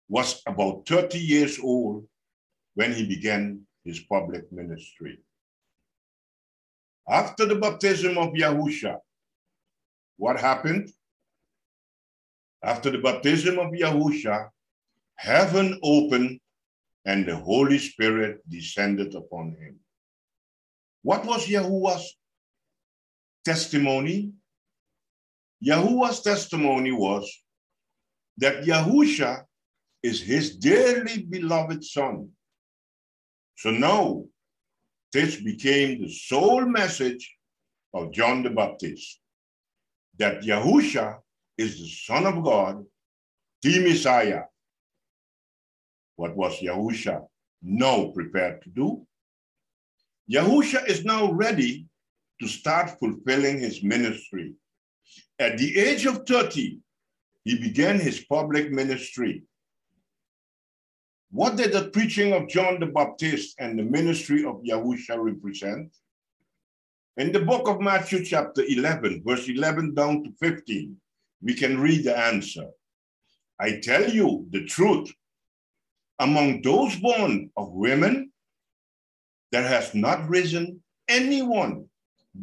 was 0.10 0.42
about 0.46 0.86
30 0.86 1.18
years 1.18 1.60
old 1.64 2.06
when 2.76 2.92
he 2.92 3.08
began 3.08 3.62
his 3.86 4.00
public 4.02 4.52
ministry. 4.52 5.20
After 7.08 7.46
the 7.46 7.56
baptism 7.56 8.18
of 8.18 8.34
Yahusha, 8.34 8.98
what 10.18 10.40
happened? 10.40 10.90
After 12.64 12.90
the 12.92 13.00
baptism 13.00 13.60
of 13.60 13.72
Yahusha, 13.72 14.50
heaven 15.16 15.80
opened 15.84 16.40
and 17.06 17.26
the 17.26 17.36
Holy 17.36 17.78
Spirit 17.78 18.40
descended 18.50 19.16
upon 19.16 19.56
him. 19.60 19.80
What 21.02 21.26
was 21.26 21.48
Yahuwah's 21.48 22.18
testimony? 23.44 24.32
Yahuwah's 25.60 26.22
testimony 26.22 26.92
was 26.92 27.30
that 28.38 28.64
Yahusha 28.64 29.44
is 30.02 30.22
his 30.22 30.56
dearly 30.56 31.24
beloved 31.24 31.84
son. 31.84 32.30
So 33.56 33.72
now, 33.72 34.24
this 35.12 35.40
became 35.42 36.02
the 36.02 36.10
sole 36.10 36.66
message 36.66 37.36
of 37.94 38.12
John 38.12 38.44
the 38.44 38.50
Baptist 38.50 39.20
that 40.20 40.44
Yahusha 40.44 41.20
is 41.58 41.80
the 41.80 41.88
Son 41.88 42.26
of 42.26 42.44
God, 42.44 42.84
the 43.62 43.80
Messiah, 43.80 44.44
what 46.16 46.36
was 46.36 46.60
Yahusha 46.60 47.26
now 47.62 48.12
prepared 48.12 48.62
to 48.64 48.70
do? 48.70 49.08
Yahusha 50.32 50.88
is 50.88 51.04
now 51.04 51.32
ready 51.32 51.88
to 52.40 52.48
start 52.48 52.92
fulfilling 53.00 53.60
his 53.60 53.84
ministry. 53.84 54.54
At 55.40 55.58
the 55.58 55.78
age 55.78 56.06
of 56.06 56.26
30, 56.28 56.80
he 57.44 57.60
began 57.60 58.00
his 58.00 58.24
public 58.26 58.72
ministry. 58.72 59.44
What 61.32 61.58
did 61.58 61.74
the 61.74 61.90
preaching 61.90 62.34
of 62.34 62.48
John 62.48 62.80
the 62.80 62.86
Baptist 62.86 63.56
and 63.60 63.78
the 63.78 63.84
ministry 63.84 64.46
of 64.46 64.62
Yahusha 64.64 65.18
represent? 65.18 65.92
In 67.16 67.32
the 67.32 67.42
book 67.42 67.68
of 67.68 67.80
Matthew, 67.80 68.26
chapter 68.26 68.64
11, 68.68 69.22
verse 69.24 69.48
11 69.48 69.94
down 69.94 70.24
to 70.24 70.32
15, 70.40 70.98
we 71.44 71.54
can 71.54 71.80
read 71.80 72.06
the 72.06 72.18
answer. 72.18 72.66
I 73.60 73.80
tell 73.84 74.10
you 74.10 74.48
the 74.50 74.66
truth, 74.66 75.14
among 76.18 76.64
those 76.64 76.96
born 76.96 77.52
of 77.56 77.72
women, 77.72 78.32
there 79.52 79.68
has 79.68 79.94
not 79.94 80.28
risen 80.28 80.82
anyone 81.08 81.86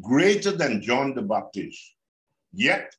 greater 0.01 0.53
than 0.53 0.83
John 0.83 1.15
the 1.15 1.23
Baptist. 1.23 1.97
Yet, 2.53 2.95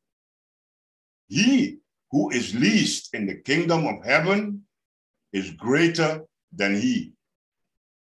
he 1.30 1.78
who 2.12 2.32
is 2.32 2.54
least 2.54 3.14
in 3.14 3.26
the 3.26 3.36
kingdom 3.36 3.88
of 3.88 4.04
heaven 4.04 4.66
is 5.32 5.52
greater 5.52 6.26
than 6.52 6.76
he. 6.76 7.14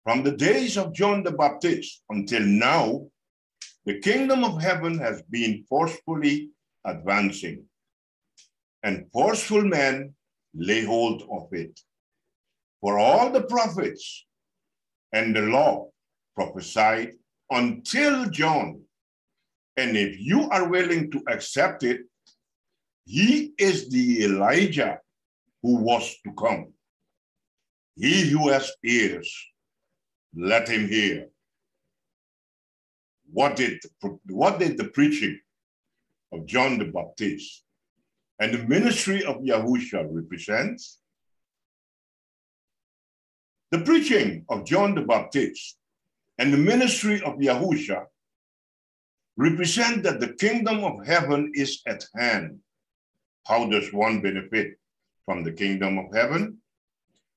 From 0.03 0.21
the 0.21 0.35
days 0.35 0.77
of 0.77 0.93
John 0.93 1.23
the 1.23 1.31
Baptist 1.31 2.03
until 2.09 2.41
now, 2.41 3.07
the 3.85 3.99
kingdom 3.99 4.43
of 4.43 4.61
heaven 4.61 4.97
has 4.99 5.21
been 5.23 5.65
forcefully 5.67 6.49
advancing, 6.85 7.65
and 8.83 9.07
forceful 9.11 9.61
men 9.63 10.13
lay 10.53 10.83
hold 10.83 11.23
of 11.31 11.47
it. 11.51 11.79
For 12.81 12.99
all 12.99 13.31
the 13.31 13.43
prophets 13.43 14.25
and 15.11 15.35
the 15.35 15.41
law 15.41 15.89
prophesied 16.35 17.13
until 17.49 18.29
John. 18.29 18.81
And 19.77 19.97
if 19.97 20.19
you 20.19 20.49
are 20.49 20.67
willing 20.67 21.09
to 21.11 21.23
accept 21.27 21.83
it, 21.83 22.01
he 23.05 23.53
is 23.57 23.89
the 23.89 24.23
Elijah 24.25 24.99
who 25.61 25.77
was 25.77 26.15
to 26.25 26.33
come. 26.33 26.73
He 27.95 28.29
who 28.29 28.49
has 28.49 28.71
ears, 28.83 29.31
let 30.35 30.67
him 30.67 30.87
hear. 30.87 31.29
What 33.33 33.55
did, 33.55 33.81
what 34.27 34.59
did 34.59 34.77
the 34.77 34.89
preaching 34.89 35.39
of 36.31 36.45
John 36.45 36.77
the 36.77 36.85
Baptist 36.85 37.63
and 38.39 38.53
the 38.53 38.63
ministry 38.67 39.23
of 39.25 39.37
Yahusha 39.37 40.05
represent? 40.07 40.79
The 43.71 43.79
preaching 43.79 44.45
of 44.49 44.65
John 44.65 44.93
the 44.93 45.01
Baptist 45.01 45.79
and 46.37 46.53
the 46.53 46.59
ministry 46.59 47.23
of 47.23 47.39
Yahusha 47.39 48.05
represent 49.35 50.03
that 50.03 50.19
the 50.19 50.33
kingdom 50.33 50.83
of 50.83 51.03
heaven 51.03 51.51
is 51.55 51.81
at 51.87 52.05
hand. 52.15 52.59
How 53.47 53.67
does 53.67 53.91
one 53.91 54.21
benefit 54.21 54.75
from 55.25 55.43
the 55.43 55.53
kingdom 55.53 55.97
of 55.97 56.13
heaven? 56.13 56.59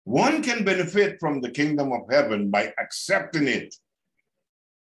One 0.04 0.42
can 0.42 0.62
benefit 0.62 1.16
from 1.20 1.40
the 1.40 1.50
kingdom 1.50 1.90
of 1.92 2.02
heaven 2.10 2.50
by 2.50 2.74
accepting 2.78 3.48
it. 3.48 3.74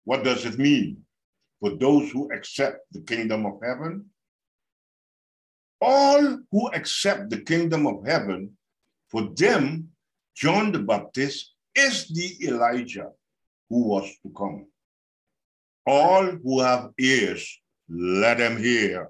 What 0.02 0.24
does 0.24 0.44
it 0.44 0.58
mean 0.58 1.03
for 1.64 1.70
those 1.76 2.10
who 2.10 2.30
accept 2.30 2.80
the 2.92 3.00
kingdom 3.00 3.46
of 3.46 3.54
heaven? 3.64 4.04
All 5.80 6.40
who 6.52 6.68
accept 6.72 7.30
the 7.30 7.40
kingdom 7.40 7.86
of 7.86 8.04
heaven, 8.04 8.58
for 9.08 9.30
them, 9.34 9.88
John 10.36 10.72
the 10.72 10.80
Baptist 10.80 11.54
is 11.74 12.06
the 12.08 12.48
Elijah 12.48 13.08
who 13.70 13.84
was 13.88 14.04
to 14.22 14.30
come. 14.36 14.66
All 15.86 16.26
who 16.26 16.60
have 16.60 16.90
ears, 17.00 17.58
let 17.88 18.36
them 18.36 18.58
hear. 18.58 19.08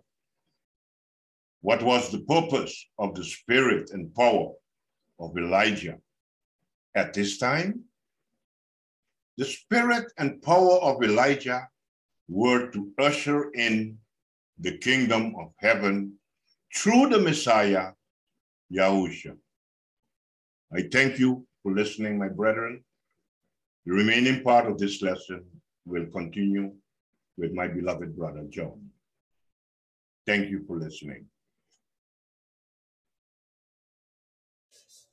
What 1.60 1.82
was 1.82 2.12
the 2.12 2.20
purpose 2.20 2.88
of 3.00 3.16
the 3.16 3.24
spirit 3.24 3.90
and 3.90 4.14
power 4.14 4.52
of 5.18 5.36
Elijah? 5.36 5.98
At 6.94 7.14
this 7.14 7.36
time, 7.36 7.80
the 9.38 9.44
spirit 9.44 10.12
and 10.18 10.40
power 10.40 10.78
of 10.78 11.02
Elijah 11.02 11.66
were 12.28 12.70
to 12.70 12.92
usher 12.98 13.50
in 13.52 13.98
the 14.58 14.78
kingdom 14.78 15.34
of 15.38 15.52
heaven 15.58 16.14
through 16.74 17.08
the 17.08 17.18
Messiah, 17.18 17.92
Yahusha. 18.72 19.36
I 20.72 20.82
thank 20.90 21.18
you 21.18 21.46
for 21.62 21.72
listening, 21.72 22.18
my 22.18 22.28
brethren. 22.28 22.82
The 23.86 23.92
remaining 23.92 24.42
part 24.42 24.66
of 24.66 24.78
this 24.78 25.02
lesson 25.02 25.44
will 25.84 26.06
continue 26.06 26.72
with 27.36 27.52
my 27.52 27.68
beloved 27.68 28.16
brother, 28.16 28.44
John. 28.48 28.90
Thank 30.26 30.50
you 30.50 30.64
for 30.66 30.78
listening. 30.78 31.26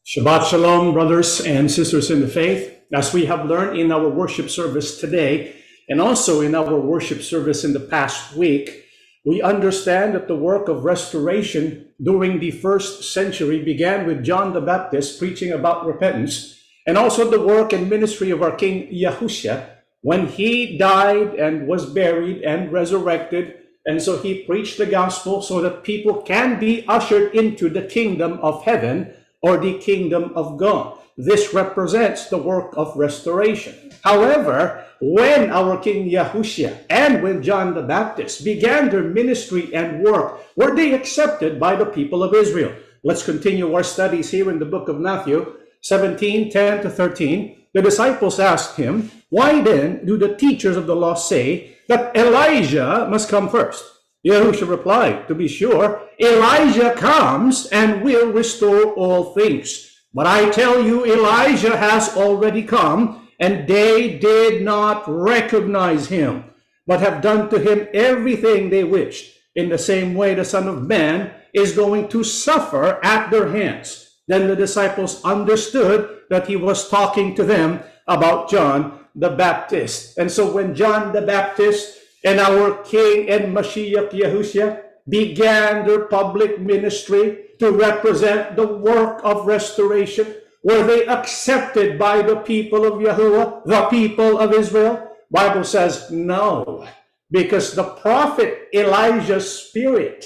Shabbat 0.06 0.50
Shalom, 0.50 0.94
brothers 0.94 1.41
and 1.41 1.70
sisters 1.70 2.12
in 2.12 2.22
the 2.22 2.27
faith. 2.27 2.77
As 2.94 3.13
we 3.13 3.25
have 3.25 3.46
learned 3.46 3.80
in 3.80 3.91
our 3.91 4.10
worship 4.10 4.50
service 4.50 5.00
today, 5.00 5.61
and 5.89 6.01
also 6.01 6.41
in 6.41 6.55
our 6.55 6.79
worship 6.79 7.21
service 7.21 7.63
in 7.63 7.73
the 7.73 7.79
past 7.79 8.35
week, 8.35 8.85
we 9.25 9.41
understand 9.41 10.15
that 10.15 10.27
the 10.27 10.35
work 10.35 10.67
of 10.67 10.83
restoration 10.83 11.88
during 12.01 12.39
the 12.39 12.51
first 12.51 13.13
century 13.13 13.63
began 13.63 14.07
with 14.07 14.23
John 14.23 14.53
the 14.53 14.61
Baptist 14.61 15.19
preaching 15.19 15.51
about 15.51 15.85
repentance, 15.85 16.59
and 16.88 16.97
also 16.97 17.29
the 17.29 17.39
work 17.39 17.73
and 17.73 17.89
ministry 17.89 18.31
of 18.31 18.41
our 18.41 18.55
King 18.55 18.91
Yahushua 18.91 19.69
when 20.01 20.27
he 20.27 20.77
died 20.77 21.35
and 21.35 21.67
was 21.67 21.85
buried 21.85 22.41
and 22.41 22.71
resurrected. 22.71 23.57
And 23.85 24.01
so 24.01 24.17
he 24.17 24.43
preached 24.43 24.77
the 24.77 24.85
gospel 24.85 25.41
so 25.41 25.61
that 25.61 25.83
people 25.83 26.21
can 26.21 26.59
be 26.59 26.85
ushered 26.88 27.35
into 27.35 27.69
the 27.69 27.83
kingdom 27.83 28.39
of 28.41 28.63
heaven 28.63 29.13
or 29.41 29.57
the 29.57 29.77
kingdom 29.79 30.31
of 30.35 30.57
God. 30.57 30.97
This 31.21 31.53
represents 31.53 32.29
the 32.29 32.41
work 32.41 32.73
of 32.75 32.97
restoration. 32.97 33.93
However, 34.03 34.83
when 34.99 35.51
our 35.51 35.77
King 35.77 36.09
Yahushua 36.09 36.85
and 36.89 37.21
when 37.21 37.43
John 37.43 37.75
the 37.75 37.83
Baptist 37.83 38.43
began 38.43 38.89
their 38.89 39.03
ministry 39.03 39.69
and 39.71 40.01
work, 40.01 40.41
were 40.55 40.75
they 40.75 40.93
accepted 40.93 41.59
by 41.59 41.75
the 41.75 41.85
people 41.85 42.23
of 42.23 42.33
Israel? 42.33 42.73
Let's 43.03 43.21
continue 43.21 43.71
our 43.71 43.83
studies 43.83 44.31
here 44.31 44.49
in 44.49 44.57
the 44.57 44.65
book 44.65 44.89
of 44.89 44.99
Matthew 44.99 45.57
17, 45.81 46.49
10 46.49 46.81
to 46.81 46.89
13. 46.89 47.65
The 47.75 47.83
disciples 47.83 48.39
asked 48.39 48.77
him, 48.77 49.11
Why 49.29 49.61
then 49.61 50.03
do 50.03 50.17
the 50.17 50.35
teachers 50.35 50.75
of 50.75 50.87
the 50.87 50.95
law 50.95 51.13
say 51.13 51.77
that 51.87 52.17
Elijah 52.17 53.05
must 53.11 53.29
come 53.29 53.47
first? 53.47 53.85
Yahushua 54.25 54.67
replied, 54.67 55.27
To 55.27 55.35
be 55.35 55.47
sure, 55.47 56.01
Elijah 56.19 56.95
comes 56.95 57.67
and 57.67 58.01
will 58.01 58.31
restore 58.31 58.93
all 58.95 59.35
things. 59.35 59.90
But 60.13 60.27
I 60.27 60.50
tell 60.50 60.84
you, 60.84 61.06
Elijah 61.06 61.77
has 61.77 62.15
already 62.18 62.63
come, 62.63 63.30
and 63.39 63.68
they 63.68 64.18
did 64.20 64.62
not 64.62 65.03
recognize 65.08 66.08
him, 66.08 66.46
but 66.86 67.00
have 67.00 67.22
done 67.22 67.50
to 67.50 67.60
him 67.60 67.88
everything 67.94 68.70
they 68.70 68.84
wished. 68.84 69.38
In 69.56 69.70
the 69.70 69.77
same 69.77 70.13
way, 70.13 70.34
the 70.34 70.46
Son 70.46 70.68
of 70.68 70.88
Man 70.88 71.32
is 71.53 71.75
going 71.75 72.08
to 72.10 72.24
suffer 72.24 73.03
at 73.03 73.32
their 73.32 73.50
hands. 73.50 74.20
Then 74.27 74.48
the 74.48 74.56
disciples 74.56 75.24
understood 75.24 76.22
that 76.30 76.48
he 76.48 76.56
was 76.56 76.89
talking 76.89 77.36
to 77.36 77.44
them 77.44 77.82
about 78.08 78.50
John 78.50 79.00
the 79.15 79.30
Baptist. 79.30 80.18
And 80.18 80.32
so 80.32 80.51
when 80.51 80.75
John 80.75 81.12
the 81.12 81.22
Baptist 81.22 82.00
and 82.24 82.39
our 82.39 82.84
King 82.84 83.30
and 83.30 83.56
Mashiach 83.56 84.12
Yahushua 84.12 84.82
began 85.10 85.86
their 85.86 86.06
public 86.06 86.60
ministry, 86.60 87.50
to 87.62 87.72
represent 87.72 88.56
the 88.56 88.65
work 88.65 89.22
of 89.24 89.46
restoration? 89.46 90.34
Were 90.63 90.82
they 90.82 91.06
accepted 91.06 92.00
by 92.00 92.24
the 92.24 92.38
people 92.38 92.86
of 92.86 92.94
Yahuwah, 92.94 93.65
the 93.65 93.86
people 93.86 94.39
of 94.39 94.51
Israel? 94.51 95.08
Bible 95.30 95.63
says 95.63 96.10
no, 96.10 96.88
because 97.30 97.75
the 97.75 97.84
prophet 98.01 98.68
Elijah's 98.74 99.47
spirit, 99.47 100.26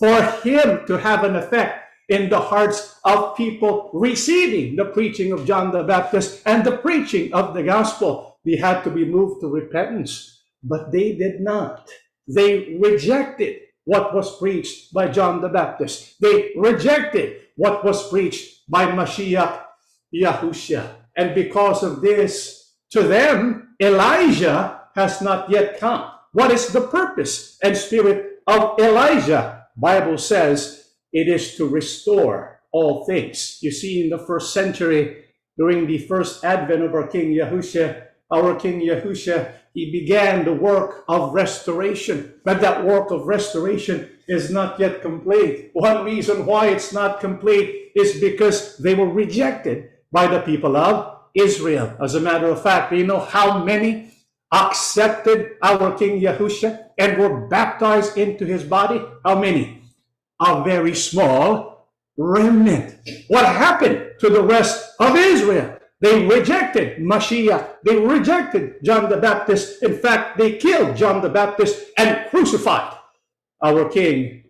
for 0.00 0.20
him 0.42 0.84
to 0.86 0.98
have 0.98 1.22
an 1.22 1.36
effect 1.36 1.86
in 2.08 2.28
the 2.28 2.40
hearts 2.40 2.98
of 3.04 3.36
people 3.36 3.90
receiving 3.94 4.74
the 4.74 4.86
preaching 4.86 5.30
of 5.30 5.46
John 5.46 5.70
the 5.70 5.84
Baptist 5.84 6.42
and 6.44 6.64
the 6.64 6.78
preaching 6.78 7.32
of 7.32 7.54
the 7.54 7.62
gospel, 7.62 8.40
they 8.44 8.56
had 8.56 8.82
to 8.82 8.90
be 8.90 9.04
moved 9.04 9.40
to 9.40 9.48
repentance. 9.48 10.42
But 10.64 10.90
they 10.90 11.12
did 11.14 11.40
not. 11.40 11.88
They 12.26 12.76
rejected 12.82 13.60
what 13.84 14.14
was 14.14 14.38
preached 14.38 14.92
by 14.92 15.08
John 15.08 15.40
the 15.40 15.48
Baptist. 15.48 16.20
They 16.20 16.52
rejected 16.56 17.42
what 17.56 17.84
was 17.84 18.08
preached 18.08 18.68
by 18.68 18.86
Mashiach 18.86 19.62
Yahushua. 20.14 20.88
And 21.16 21.34
because 21.34 21.82
of 21.82 22.00
this, 22.00 22.72
to 22.90 23.02
them, 23.02 23.74
Elijah 23.80 24.82
has 24.94 25.20
not 25.20 25.50
yet 25.50 25.78
come. 25.78 26.10
What 26.32 26.50
is 26.50 26.68
the 26.68 26.80
purpose 26.80 27.58
and 27.62 27.76
spirit 27.76 28.40
of 28.46 28.78
Elijah? 28.78 29.66
Bible 29.76 30.18
says 30.18 30.90
it 31.12 31.28
is 31.28 31.56
to 31.56 31.66
restore 31.66 32.60
all 32.72 33.04
things. 33.04 33.58
You 33.60 33.70
see, 33.70 34.04
in 34.04 34.10
the 34.10 34.18
first 34.18 34.52
century, 34.52 35.24
during 35.56 35.86
the 35.86 35.98
first 35.98 36.44
advent 36.44 36.82
of 36.82 36.94
our 36.94 37.06
King 37.06 37.34
Yahushua, 37.34 38.02
our 38.32 38.56
King 38.56 38.80
Yahushua 38.80 39.52
he 39.74 39.90
began 39.90 40.44
the 40.44 40.54
work 40.54 41.04
of 41.08 41.34
restoration. 41.34 42.40
But 42.44 42.60
that 42.60 42.84
work 42.84 43.10
of 43.10 43.26
restoration 43.26 44.08
is 44.28 44.50
not 44.50 44.78
yet 44.78 45.02
complete. 45.02 45.70
One 45.74 46.04
reason 46.04 46.46
why 46.46 46.68
it's 46.68 46.92
not 46.92 47.20
complete 47.20 47.90
is 47.96 48.20
because 48.20 48.78
they 48.78 48.94
were 48.94 49.10
rejected 49.10 49.90
by 50.12 50.28
the 50.28 50.40
people 50.40 50.76
of 50.76 51.18
Israel. 51.34 51.96
As 52.00 52.14
a 52.14 52.20
matter 52.20 52.46
of 52.46 52.62
fact, 52.62 52.90
do 52.90 52.96
you 52.96 53.04
know 53.04 53.18
how 53.18 53.64
many 53.64 54.12
accepted 54.52 55.56
our 55.60 55.98
King 55.98 56.20
Yahushua 56.20 56.90
and 56.96 57.18
were 57.18 57.48
baptized 57.48 58.16
into 58.16 58.46
his 58.46 58.62
body? 58.62 59.02
How 59.24 59.38
many? 59.40 59.82
A 60.40 60.62
very 60.62 60.94
small 60.94 61.90
remnant. 62.16 62.94
What 63.26 63.44
happened 63.44 64.12
to 64.20 64.30
the 64.30 64.42
rest 64.42 64.94
of 65.00 65.16
Israel? 65.16 65.73
They 66.04 66.26
rejected 66.26 66.98
Mashiach. 66.98 67.76
They 67.82 67.96
rejected 67.96 68.84
John 68.84 69.08
the 69.08 69.16
Baptist. 69.16 69.82
In 69.82 69.96
fact, 69.96 70.36
they 70.36 70.58
killed 70.58 70.98
John 70.98 71.22
the 71.22 71.30
Baptist 71.30 71.80
and 71.96 72.28
crucified 72.28 72.92
our 73.62 73.88
King, 73.88 74.44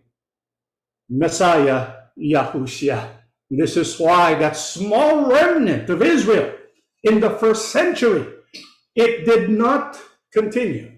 Messiah 1.07 2.11
Yahushua. 2.19 3.07
This 3.49 3.77
is 3.77 3.97
why 3.97 4.35
that 4.35 4.57
small 4.57 5.31
remnant 5.31 5.89
of 5.89 6.01
Israel 6.01 6.51
in 7.03 7.21
the 7.21 7.29
first 7.29 7.71
century, 7.71 8.27
it 8.93 9.23
did 9.23 9.49
not 9.49 9.97
continue. 10.33 10.91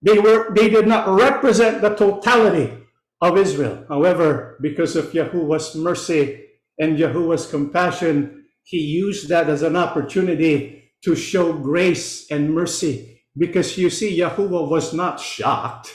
They 0.00 0.18
were 0.18 0.54
they 0.54 0.70
did 0.70 0.86
not 0.86 1.06
represent 1.08 1.82
the 1.82 1.94
totality 1.94 2.72
of 3.20 3.36
Israel. 3.36 3.84
However, 3.86 4.56
because 4.62 4.96
of 4.96 5.12
Yahuwah's 5.12 5.76
mercy 5.76 6.40
and 6.78 6.98
Yahuwah's 6.98 7.44
compassion, 7.44 8.41
he 8.64 8.78
used 8.78 9.28
that 9.28 9.48
as 9.48 9.62
an 9.62 9.76
opportunity 9.76 10.92
to 11.04 11.14
show 11.14 11.52
grace 11.52 12.30
and 12.30 12.54
mercy. 12.54 13.22
Because 13.36 13.76
you 13.78 13.90
see, 13.90 14.18
Yahuwah 14.18 14.68
was 14.68 14.92
not 14.92 15.18
shocked 15.20 15.94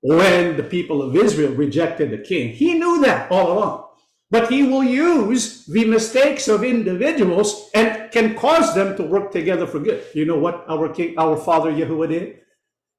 when 0.00 0.56
the 0.56 0.62
people 0.62 1.02
of 1.02 1.16
Israel 1.16 1.52
rejected 1.52 2.10
the 2.10 2.18
king. 2.18 2.52
He 2.52 2.74
knew 2.74 3.00
that 3.02 3.30
all 3.30 3.52
along. 3.52 3.84
But 4.30 4.50
he 4.50 4.62
will 4.62 4.84
use 4.84 5.64
the 5.64 5.86
mistakes 5.86 6.48
of 6.48 6.62
individuals 6.62 7.70
and 7.74 8.10
can 8.12 8.34
cause 8.36 8.74
them 8.74 8.94
to 8.96 9.02
work 9.02 9.32
together 9.32 9.66
for 9.66 9.78
good. 9.78 10.04
You 10.14 10.26
know 10.26 10.38
what 10.38 10.66
our 10.68 10.90
king, 10.90 11.14
our 11.18 11.36
father 11.36 11.72
Yahuwah 11.72 12.10
did? 12.10 12.40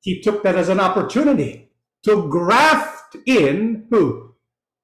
He 0.02 0.22
took 0.22 0.42
that 0.44 0.56
as 0.56 0.70
an 0.70 0.80
opportunity 0.80 1.72
to 2.04 2.28
graft 2.30 3.16
in 3.28 3.86
who? 3.90 4.34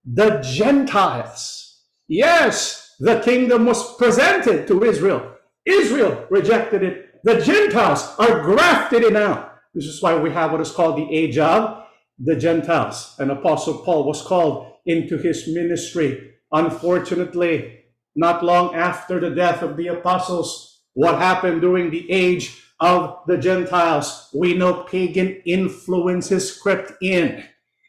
The 0.05 0.39
Gentiles. 0.41 1.81
Yes, 2.07 2.84
the 2.99 3.19
kingdom 3.21 3.65
was 3.65 3.95
presented 3.97 4.67
to 4.67 4.83
Israel. 4.83 5.35
Israel 5.65 6.25
rejected 6.29 6.83
it. 6.83 7.23
The 7.23 7.41
Gentiles 7.41 8.13
are 8.19 8.41
grafted 8.41 9.03
in 9.03 9.13
now. 9.13 9.51
This 9.73 9.85
is 9.85 10.01
why 10.01 10.15
we 10.15 10.31
have 10.31 10.51
what 10.51 10.61
is 10.61 10.71
called 10.71 10.97
the 10.97 11.13
age 11.13 11.37
of 11.37 11.83
the 12.19 12.35
Gentiles. 12.35 13.15
And 13.19 13.31
Apostle 13.31 13.79
Paul 13.79 14.05
was 14.05 14.21
called 14.21 14.73
into 14.85 15.17
his 15.17 15.47
ministry. 15.47 16.35
Unfortunately, 16.51 17.83
not 18.15 18.43
long 18.43 18.75
after 18.75 19.19
the 19.19 19.31
death 19.31 19.61
of 19.61 19.75
the 19.75 19.87
apostles, 19.87 20.83
what 20.93 21.17
happened 21.17 21.61
during 21.61 21.91
the 21.91 22.09
age 22.09 22.63
of 22.79 23.19
the 23.27 23.37
Gentiles? 23.37 24.29
We 24.33 24.53
know 24.53 24.83
pagan 24.83 25.41
influences 25.45 26.57
crept 26.57 26.93
in 27.01 27.43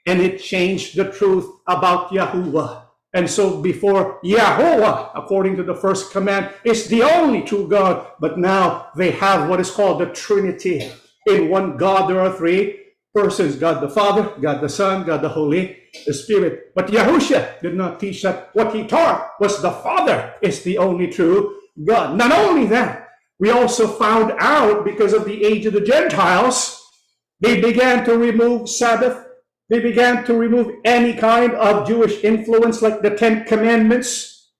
and 0.06 0.20
it 0.20 0.40
changed 0.40 0.96
the 0.96 1.10
truth 1.10 1.46
about 1.66 2.10
Yahuwah. 2.10 2.85
And 3.16 3.30
so 3.30 3.62
before 3.62 4.20
Yahweh, 4.22 5.10
according 5.16 5.56
to 5.56 5.64
the 5.64 5.74
first 5.74 6.12
command, 6.12 6.50
is 6.64 6.88
the 6.88 7.02
only 7.02 7.42
true 7.42 7.66
God. 7.68 8.06
But 8.20 8.38
now 8.38 8.90
they 8.96 9.12
have 9.12 9.48
what 9.48 9.60
is 9.60 9.72
called 9.72 10.02
the 10.02 10.06
Trinity. 10.06 10.92
In 11.26 11.50
one 11.50 11.78
God, 11.78 12.10
there 12.10 12.20
are 12.20 12.36
three 12.36 12.78
persons, 13.14 13.56
God 13.56 13.82
the 13.82 13.90
Father, 13.90 14.34
God 14.40 14.60
the 14.60 14.68
Son, 14.68 15.06
God 15.06 15.22
the 15.22 15.30
Holy 15.30 15.78
the 16.06 16.14
Spirit. 16.14 16.74
But 16.76 16.88
Yahushua 16.88 17.62
did 17.62 17.74
not 17.74 18.00
teach 18.00 18.22
that. 18.22 18.50
What 18.54 18.74
he 18.76 18.86
taught 18.86 19.32
was 19.40 19.62
the 19.62 19.72
Father 19.72 20.34
is 20.42 20.62
the 20.62 20.78
only 20.78 21.08
true 21.08 21.58
God. 21.84 22.18
Not 22.18 22.32
only 22.32 22.66
that, 22.66 23.08
we 23.40 23.50
also 23.50 23.88
found 23.88 24.34
out 24.38 24.84
because 24.84 25.14
of 25.14 25.24
the 25.24 25.44
age 25.44 25.66
of 25.66 25.72
the 25.74 25.80
Gentiles 25.80 26.82
They 27.40 27.60
began 27.60 28.04
to 28.06 28.16
remove 28.16 28.68
Sabbath. 28.68 29.25
They 29.68 29.80
began 29.80 30.24
to 30.24 30.34
remove 30.34 30.76
any 30.84 31.14
kind 31.14 31.52
of 31.52 31.86
Jewish 31.86 32.22
influence 32.22 32.82
like 32.82 33.02
the 33.02 33.10
Ten 33.10 33.44
Commandments. 33.44 34.52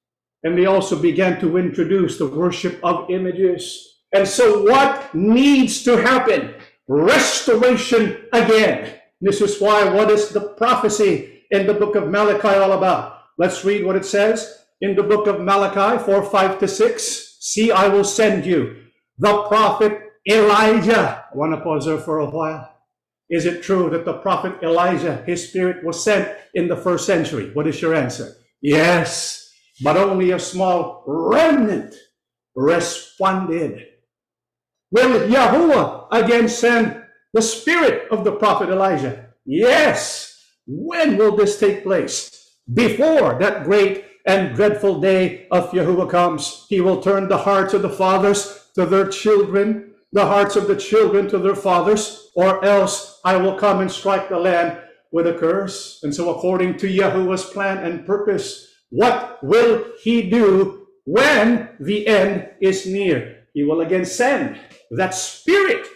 And 0.43 0.59
they 0.59 0.67
also 0.67 1.01
began 1.01 1.41
to 1.41 1.59
introduce 1.59 2.19
the 2.19 2.27
worship 2.27 2.81
of 2.83 3.11
images. 3.11 4.01
And 4.13 4.27
so 4.27 4.63
what 4.63 5.15
needs 5.15 5.83
to 5.85 5.97
happen? 5.97 6.55
Restoration 6.89 8.27
again. 8.33 9.01
This 9.21 9.41
is 9.41 9.61
why 9.61 9.89
what 9.89 10.11
is 10.11 10.31
the 10.31 10.41
prophecy 10.41 11.45
in 11.51 11.67
the 11.67 11.75
book 11.75 11.95
of 11.97 12.09
Malachi 12.09 12.49
all 12.49 12.73
about? 12.73 13.23
Let's 13.39 13.65
read 13.65 13.85
what 13.85 13.97
it 13.97 14.05
says 14.05 14.67
in 14.81 14.95
the 14.95 15.03
book 15.03 15.27
of 15.27 15.41
Malachi 15.41 16.03
4, 16.05 16.25
5 16.25 16.59
to 16.59 16.69
6. 16.69 17.37
See, 17.41 17.71
I 17.71 17.89
will 17.89 18.05
send 18.05 18.45
you 18.45 18.85
the 19.19 19.43
prophet 19.45 20.01
Elijah. 20.29 21.25
I 21.33 21.37
want 21.37 21.55
to 21.55 21.61
pause 21.61 21.87
there 21.87 21.99
for 21.99 22.19
a 22.19 22.31
while. 22.31 22.76
Is 23.29 23.45
it 23.45 23.63
true 23.63 23.91
that 23.91 24.05
the 24.05 24.15
prophet 24.19 24.63
Elijah, 24.63 25.23
his 25.27 25.49
spirit 25.49 25.85
was 25.85 26.03
sent 26.03 26.37
in 26.55 26.69
the 26.69 26.77
first 26.77 27.07
century? 27.07 27.51
What 27.53 27.67
is 27.67 27.83
your 27.83 27.95
answer? 27.95 28.37
Yes, 28.63 29.51
but 29.83 29.97
only 29.97 30.31
a 30.31 30.39
small 30.39 31.03
remnant 31.07 31.95
responded. 32.55 33.85
Will 34.91 35.29
Yahuwah 35.29 36.07
again 36.13 36.49
send 36.49 37.03
the 37.33 37.43
spirit 37.43 38.09
of 38.11 38.25
the 38.25 38.33
prophet 38.33 38.71
Elijah? 38.71 39.35
Yes. 39.45 40.33
When 40.67 41.17
will 41.17 41.37
this 41.37 41.59
take 41.59 41.83
place? 41.83 42.31
Before 42.73 43.39
that 43.39 43.65
great 43.65 44.05
and 44.27 44.55
dreadful 44.57 45.01
day 45.01 45.47
of 45.51 45.71
Yahuwah 45.71 46.11
comes. 46.11 46.67
He 46.69 46.81
will 46.81 47.01
turn 47.01 47.29
the 47.29 47.39
hearts 47.39 47.73
of 47.73 47.83
the 47.83 47.89
fathers 47.89 48.69
to 48.75 48.85
their 48.85 49.07
children 49.07 49.95
the 50.17 50.25
hearts 50.25 50.57
of 50.57 50.67
the 50.67 50.75
children 50.75 51.29
to 51.29 51.37
their 51.37 51.55
fathers, 51.55 52.31
or 52.35 52.65
else 52.65 53.21
I 53.23 53.37
will 53.37 53.55
come 53.55 53.83
and 53.83 53.93
strike 53.93 54.31
the 54.31 54.39
land 54.39 54.79
with 55.13 55.27
a 55.27 55.35
curse. 55.35 56.01
And 56.03 56.15
so, 56.15 56.35
according 56.35 56.79
to 56.79 56.89
Yahuwah's 56.89 57.45
plan 57.45 57.85
and 57.85 58.07
purpose, 58.07 58.67
what 58.89 59.39
will 59.45 59.85
he 60.03 60.31
do 60.31 60.87
when 61.05 61.69
the 61.81 62.07
end 62.07 62.49
is 62.63 62.87
near? 62.87 63.45
He 63.53 63.63
will 63.65 63.83
again 63.83 64.07
send 64.07 64.59
that 64.93 65.13
spirit 65.13 65.87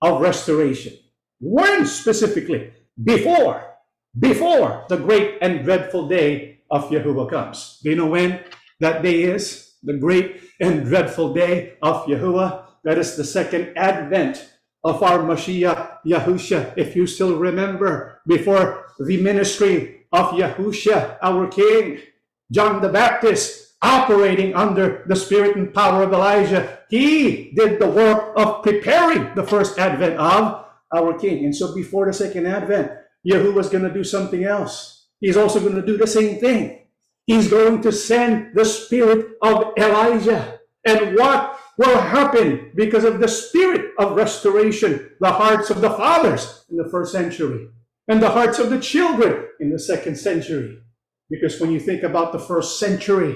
of 0.00 0.22
restoration. 0.22 0.94
When 1.38 1.84
specifically? 1.84 2.72
Before, 3.04 3.76
before 4.18 4.86
the 4.88 4.96
great 4.96 5.36
and 5.42 5.64
dreadful 5.64 6.08
day 6.08 6.60
of 6.70 6.88
Yahuwah 6.88 7.28
comes. 7.28 7.78
Do 7.82 7.90
you 7.90 7.96
know 7.96 8.06
when 8.06 8.40
that 8.80 9.02
day 9.02 9.24
is? 9.24 9.74
The 9.82 9.98
great 9.98 10.40
and 10.60 10.86
dreadful 10.86 11.34
day 11.34 11.74
of 11.82 12.06
Yahuwah 12.06 12.69
that 12.84 12.98
is 12.98 13.16
the 13.16 13.24
second 13.24 13.76
advent 13.76 14.50
of 14.84 15.02
our 15.02 15.18
Mashiach 15.18 15.98
Yahusha. 16.06 16.74
If 16.76 16.96
you 16.96 17.06
still 17.06 17.36
remember, 17.36 18.20
before 18.26 18.86
the 18.98 19.20
ministry 19.22 20.06
of 20.12 20.30
Yahusha, 20.30 21.18
our 21.22 21.48
King, 21.48 22.00
John 22.50 22.80
the 22.80 22.88
Baptist, 22.88 23.76
operating 23.82 24.54
under 24.54 25.04
the 25.06 25.16
spirit 25.16 25.56
and 25.56 25.72
power 25.72 26.02
of 26.02 26.12
Elijah, 26.12 26.80
he 26.88 27.52
did 27.52 27.78
the 27.78 27.88
work 27.88 28.32
of 28.36 28.62
preparing 28.62 29.34
the 29.34 29.46
first 29.46 29.78
advent 29.78 30.18
of 30.18 30.64
our 30.94 31.18
King. 31.18 31.44
And 31.44 31.54
so 31.54 31.74
before 31.74 32.06
the 32.06 32.12
second 32.12 32.46
advent, 32.46 32.92
Yahuwah 33.26 33.54
was 33.54 33.68
going 33.68 33.84
to 33.84 33.92
do 33.92 34.04
something 34.04 34.44
else. 34.44 35.06
He's 35.20 35.36
also 35.36 35.60
going 35.60 35.76
to 35.76 35.86
do 35.86 35.96
the 35.96 36.06
same 36.06 36.40
thing. 36.40 36.86
He's 37.26 37.48
going 37.48 37.82
to 37.82 37.92
send 37.92 38.56
the 38.56 38.64
spirit 38.64 39.36
of 39.42 39.74
Elijah. 39.78 40.58
And 40.84 41.16
what 41.16 41.59
will 41.80 41.98
happen 41.98 42.70
because 42.74 43.04
of 43.04 43.20
the 43.20 43.26
spirit 43.26 43.92
of 43.98 44.14
restoration, 44.14 45.10
the 45.18 45.32
hearts 45.32 45.70
of 45.70 45.80
the 45.80 45.88
fathers 45.88 46.66
in 46.70 46.76
the 46.76 46.88
first 46.90 47.10
century, 47.10 47.70
and 48.06 48.22
the 48.22 48.28
hearts 48.28 48.58
of 48.58 48.68
the 48.68 48.78
children 48.78 49.46
in 49.60 49.70
the 49.70 49.78
second 49.78 50.14
century. 50.14 50.76
Because 51.30 51.58
when 51.58 51.70
you 51.70 51.80
think 51.80 52.02
about 52.02 52.32
the 52.32 52.38
first 52.38 52.78
century, 52.78 53.34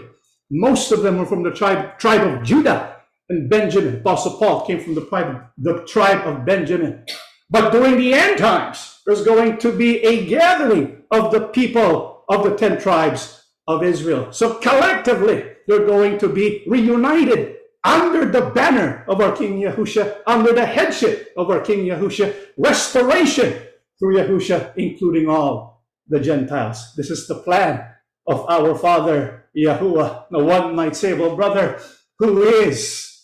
most 0.51 0.93
of 0.93 1.01
them 1.01 1.17
were 1.17 1.25
from 1.25 1.43
the 1.43 1.53
tribe, 1.53 1.99
tribe 1.99 2.21
of 2.21 2.43
Judah 2.43 2.97
and 3.31 3.49
Benjamin. 3.49 4.01
Apostle 4.01 4.37
Paul 4.37 4.67
came 4.67 4.81
from 4.81 4.95
the 4.95 5.07
tribe, 5.07 5.47
the 5.57 5.83
tribe 5.87 6.27
of 6.27 6.45
Benjamin. 6.45 7.07
But 7.49 7.71
during 7.71 7.97
the 7.97 8.13
end 8.13 8.37
times, 8.37 9.01
there's 9.07 9.25
going 9.25 9.57
to 9.59 9.73
be 9.73 10.01
a 10.05 10.27
gathering 10.27 11.05
of 11.11 11.33
the 11.33 11.49
people 11.49 12.25
of 12.29 12.45
the 12.45 12.55
10 12.55 12.79
tribes 12.79 13.43
of 13.67 13.83
Israel. 13.83 14.33
So 14.35 14.59
collectively, 14.59 15.45
they're 15.67 15.87
going 15.87 16.19
to 16.19 16.29
be 16.29 16.63
reunited 16.67 17.55
under 17.85 18.25
the 18.25 18.51
banner 18.51 19.05
of 19.07 19.21
our 19.21 19.37
King 19.37 19.61
Yahusha, 19.61 20.23
under 20.27 20.53
the 20.53 20.65
headship 20.65 21.33
of 21.37 21.51
our 21.51 21.61
King 21.61 21.85
Yahusha, 21.85 22.35
restoration 22.57 23.63
through 23.99 24.17
Yahusha, 24.17 24.73
including 24.77 25.29
all 25.29 25.85
the 26.09 26.19
Gentiles. 26.19 26.95
This 26.97 27.11
is 27.11 27.29
the 27.29 27.37
plan 27.37 27.85
of 28.27 28.49
our 28.49 28.75
Father 28.75 29.45
Yahuwah. 29.57 30.25
Now 30.31 30.43
one 30.43 30.75
might 30.75 30.97
say, 30.97 31.13
well, 31.13 31.37
brother, 31.37 31.79
who 32.19 32.43
is 32.43 33.23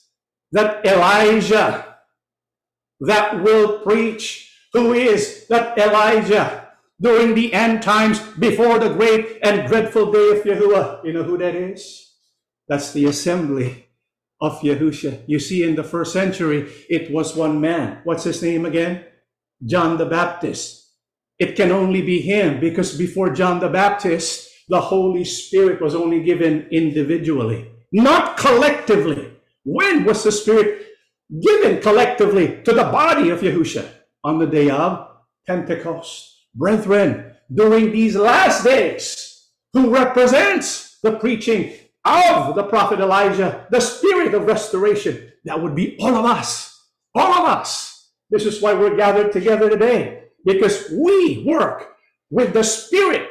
that 0.52 0.84
Elijah 0.86 1.96
that 3.00 3.42
will 3.42 3.80
preach? 3.80 4.46
Who 4.74 4.92
is 4.92 5.46
that 5.48 5.76
Elijah 5.78 6.68
during 7.00 7.34
the 7.34 7.52
end 7.54 7.82
times 7.82 8.20
before 8.38 8.78
the 8.78 8.90
great 8.90 9.38
and 9.42 9.66
dreadful 9.66 10.12
day 10.12 10.38
of 10.38 10.44
Yahuwah? 10.44 11.04
You 11.04 11.14
know 11.14 11.22
who 11.22 11.38
that 11.38 11.54
is? 11.54 12.14
That's 12.68 12.92
the 12.92 13.06
assembly 13.06 13.89
of 14.40 14.60
Yahusha. 14.60 15.22
You 15.26 15.38
see, 15.38 15.62
in 15.62 15.74
the 15.74 15.84
first 15.84 16.12
century, 16.12 16.70
it 16.88 17.10
was 17.10 17.36
one 17.36 17.60
man. 17.60 18.00
What's 18.04 18.24
his 18.24 18.42
name 18.42 18.64
again? 18.64 19.04
John 19.64 19.98
the 19.98 20.06
Baptist. 20.06 20.92
It 21.38 21.56
can 21.56 21.70
only 21.72 22.02
be 22.02 22.20
him 22.20 22.60
because 22.60 22.96
before 22.96 23.30
John 23.30 23.60
the 23.60 23.68
Baptist, 23.68 24.48
the 24.68 24.80
Holy 24.80 25.24
Spirit 25.24 25.80
was 25.80 25.94
only 25.94 26.22
given 26.22 26.68
individually, 26.70 27.70
not 27.92 28.36
collectively. 28.36 29.32
When 29.64 30.04
was 30.04 30.22
the 30.22 30.32
Spirit 30.32 30.86
given 31.42 31.80
collectively 31.80 32.62
to 32.64 32.72
the 32.72 32.84
body 32.84 33.30
of 33.30 33.40
Yahusha? 33.40 33.88
On 34.22 34.38
the 34.38 34.46
day 34.46 34.68
of 34.68 35.08
Pentecost. 35.46 36.26
Brethren, 36.54 37.32
during 37.52 37.90
these 37.90 38.16
last 38.16 38.64
days, 38.64 39.48
who 39.72 39.90
represents 39.90 40.98
the 41.02 41.12
preaching 41.12 41.72
of 42.04 42.54
the 42.54 42.64
prophet 42.64 43.00
Elijah, 43.00 43.66
the 43.70 43.80
spirit 43.80 44.34
of 44.34 44.46
restoration, 44.46 45.32
that 45.44 45.60
would 45.60 45.74
be 45.74 45.96
all 46.00 46.14
of 46.16 46.24
us. 46.24 46.88
All 47.14 47.32
of 47.32 47.48
us. 47.48 48.10
This 48.30 48.46
is 48.46 48.62
why 48.62 48.74
we're 48.74 48.96
gathered 48.96 49.32
together 49.32 49.68
today, 49.68 50.24
because 50.44 50.90
we 50.90 51.42
work 51.44 51.96
with 52.30 52.52
the 52.52 52.62
spirit 52.62 53.28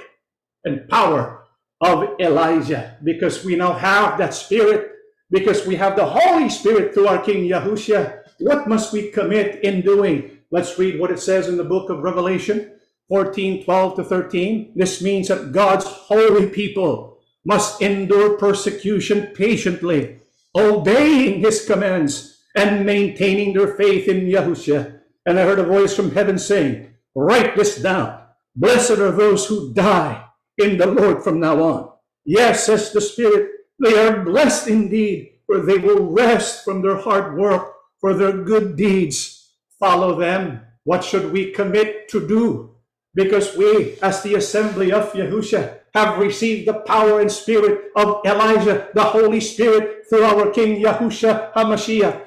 and 0.65 0.87
power 0.89 1.45
of 1.81 2.19
Elijah, 2.19 2.97
because 3.03 3.45
we 3.45 3.55
now 3.55 3.73
have 3.73 4.17
that 4.17 4.33
spirit, 4.33 4.91
because 5.31 5.65
we 5.65 5.75
have 5.75 5.95
the 5.95 6.05
Holy 6.05 6.49
Spirit 6.49 6.93
through 6.93 7.07
our 7.07 7.21
King 7.21 7.47
Yahushua. 7.47 8.23
What 8.39 8.67
must 8.67 8.91
we 8.91 9.11
commit 9.11 9.63
in 9.63 9.81
doing? 9.81 10.39
Let's 10.51 10.77
read 10.77 10.99
what 10.99 11.11
it 11.11 11.19
says 11.19 11.47
in 11.47 11.57
the 11.57 11.63
book 11.63 11.89
of 11.89 11.99
Revelation 11.99 12.73
14, 13.07 13.63
12 13.63 13.95
to 13.95 14.03
13. 14.03 14.73
This 14.75 15.01
means 15.01 15.29
that 15.29 15.51
God's 15.51 15.85
holy 15.85 16.47
people 16.47 17.18
must 17.45 17.81
endure 17.81 18.37
persecution 18.37 19.27
patiently, 19.35 20.19
obeying 20.55 21.39
his 21.39 21.65
commands 21.65 22.41
and 22.55 22.85
maintaining 22.85 23.53
their 23.53 23.75
faith 23.75 24.07
in 24.07 24.25
Yahushua. 24.25 24.99
And 25.25 25.39
I 25.39 25.43
heard 25.43 25.59
a 25.59 25.63
voice 25.63 25.95
from 25.95 26.11
heaven 26.11 26.37
saying, 26.37 26.93
Write 27.15 27.55
this 27.55 27.81
down. 27.81 28.21
Blessed 28.55 28.99
are 28.99 29.11
those 29.11 29.47
who 29.47 29.73
die 29.73 30.25
in 30.57 30.77
the 30.77 30.87
Lord 30.87 31.23
from 31.23 31.39
now 31.39 31.61
on. 31.63 31.91
Yes, 32.25 32.65
says 32.65 32.91
the 32.91 33.01
Spirit, 33.01 33.49
they 33.79 33.97
are 33.97 34.23
blessed 34.23 34.67
indeed, 34.67 35.31
for 35.45 35.61
they 35.61 35.77
will 35.77 36.11
rest 36.11 36.65
from 36.65 36.81
their 36.81 36.97
hard 36.97 37.37
work, 37.37 37.73
for 37.99 38.13
their 38.13 38.33
good 38.33 38.75
deeds 38.75 39.39
follow 39.79 40.19
them. 40.19 40.61
What 40.83 41.03
should 41.03 41.31
we 41.31 41.51
commit 41.51 42.09
to 42.09 42.27
do? 42.27 42.75
Because 43.13 43.57
we, 43.57 43.97
as 44.01 44.21
the 44.21 44.35
assembly 44.35 44.91
of 44.91 45.13
Yahushua, 45.13 45.79
have 45.93 46.19
received 46.19 46.67
the 46.67 46.73
power 46.73 47.19
and 47.19 47.31
spirit 47.31 47.91
of 47.95 48.21
Elijah, 48.25 48.89
the 48.93 49.03
Holy 49.03 49.41
Spirit, 49.41 50.05
through 50.09 50.23
our 50.23 50.51
King 50.51 50.81
Yahusha 50.83 51.53
HaMashiach. 51.53 52.25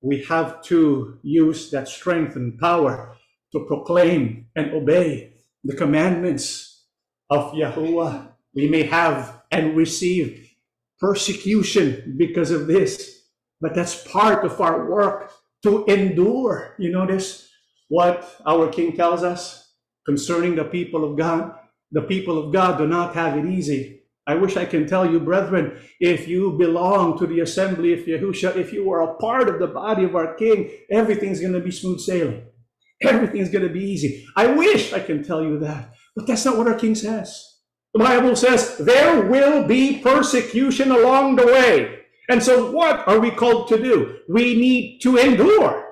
We 0.00 0.24
have 0.24 0.62
to 0.64 1.18
use 1.22 1.70
that 1.70 1.88
strength 1.88 2.36
and 2.36 2.58
power 2.58 3.16
to 3.52 3.64
proclaim 3.66 4.46
and 4.56 4.72
obey 4.72 5.34
the 5.64 5.76
commandments 5.76 6.84
of 7.30 7.52
Yahuwah. 7.52 8.28
We 8.54 8.68
may 8.68 8.84
have 8.84 9.42
and 9.50 9.76
receive 9.76 10.50
persecution 11.00 12.14
because 12.16 12.50
of 12.50 12.66
this, 12.66 13.26
but 13.60 13.74
that's 13.74 14.06
part 14.06 14.44
of 14.44 14.60
our 14.60 14.88
work 14.90 15.32
to 15.62 15.84
endure. 15.86 16.74
You 16.78 16.90
notice 16.92 17.48
what 17.88 18.40
our 18.46 18.68
King 18.68 18.96
tells 18.96 19.22
us 19.22 19.61
concerning 20.06 20.56
the 20.56 20.64
people 20.64 21.04
of 21.04 21.18
God? 21.18 21.54
The 21.90 22.02
people 22.02 22.38
of 22.38 22.52
God 22.52 22.78
do 22.78 22.86
not 22.86 23.14
have 23.14 23.36
it 23.36 23.46
easy. 23.46 24.02
I 24.26 24.36
wish 24.36 24.56
I 24.56 24.64
can 24.64 24.86
tell 24.86 25.10
you, 25.10 25.18
brethren, 25.18 25.80
if 25.98 26.28
you 26.28 26.52
belong 26.56 27.18
to 27.18 27.26
the 27.26 27.40
assembly 27.40 27.92
of 27.92 28.06
Yahusha, 28.06 28.56
if 28.56 28.72
you 28.72 28.90
are 28.92 29.02
a 29.02 29.14
part 29.16 29.48
of 29.48 29.58
the 29.58 29.66
body 29.66 30.04
of 30.04 30.14
our 30.14 30.34
King, 30.34 30.70
everything's 30.90 31.40
going 31.40 31.54
to 31.54 31.60
be 31.60 31.72
smooth 31.72 32.00
sailing. 32.00 32.44
Everything's 33.02 33.50
going 33.50 33.66
to 33.66 33.72
be 33.72 33.84
easy. 33.84 34.24
I 34.36 34.46
wish 34.46 34.92
I 34.92 35.00
can 35.00 35.24
tell 35.24 35.42
you 35.42 35.58
that, 35.58 35.92
but 36.14 36.26
that's 36.26 36.44
not 36.44 36.56
what 36.56 36.68
our 36.68 36.78
King 36.78 36.94
says. 36.94 37.52
The 37.94 37.98
Bible 37.98 38.36
says 38.36 38.78
there 38.78 39.26
will 39.26 39.64
be 39.66 39.98
persecution 39.98 40.92
along 40.92 41.36
the 41.36 41.46
way. 41.46 41.98
And 42.30 42.42
so, 42.42 42.70
what 42.70 43.06
are 43.08 43.18
we 43.18 43.30
called 43.32 43.68
to 43.68 43.82
do? 43.82 44.20
We 44.28 44.54
need 44.54 45.00
to 45.00 45.16
endure 45.16 45.84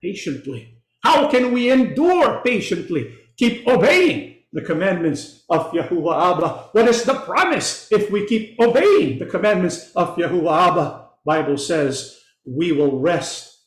patiently. 0.00 0.82
How 1.02 1.28
can 1.28 1.52
we 1.52 1.70
endure 1.70 2.40
patiently? 2.44 3.12
Keep 3.38 3.68
obeying 3.68 4.36
the 4.52 4.62
commandments 4.62 5.44
of 5.50 5.70
Yahuwah 5.72 6.36
Abba. 6.36 6.48
What 6.72 6.88
is 6.88 7.04
the 7.04 7.14
promise 7.14 7.92
if 7.92 8.10
we 8.10 8.26
keep 8.26 8.58
obeying 8.58 9.18
the 9.18 9.26
commandments 9.26 9.92
of 9.94 10.16
Yahuwah 10.16 10.68
Abba? 10.68 11.08
Bible 11.26 11.58
says 11.58 12.18
we 12.46 12.72
will 12.72 12.98
rest 12.98 13.64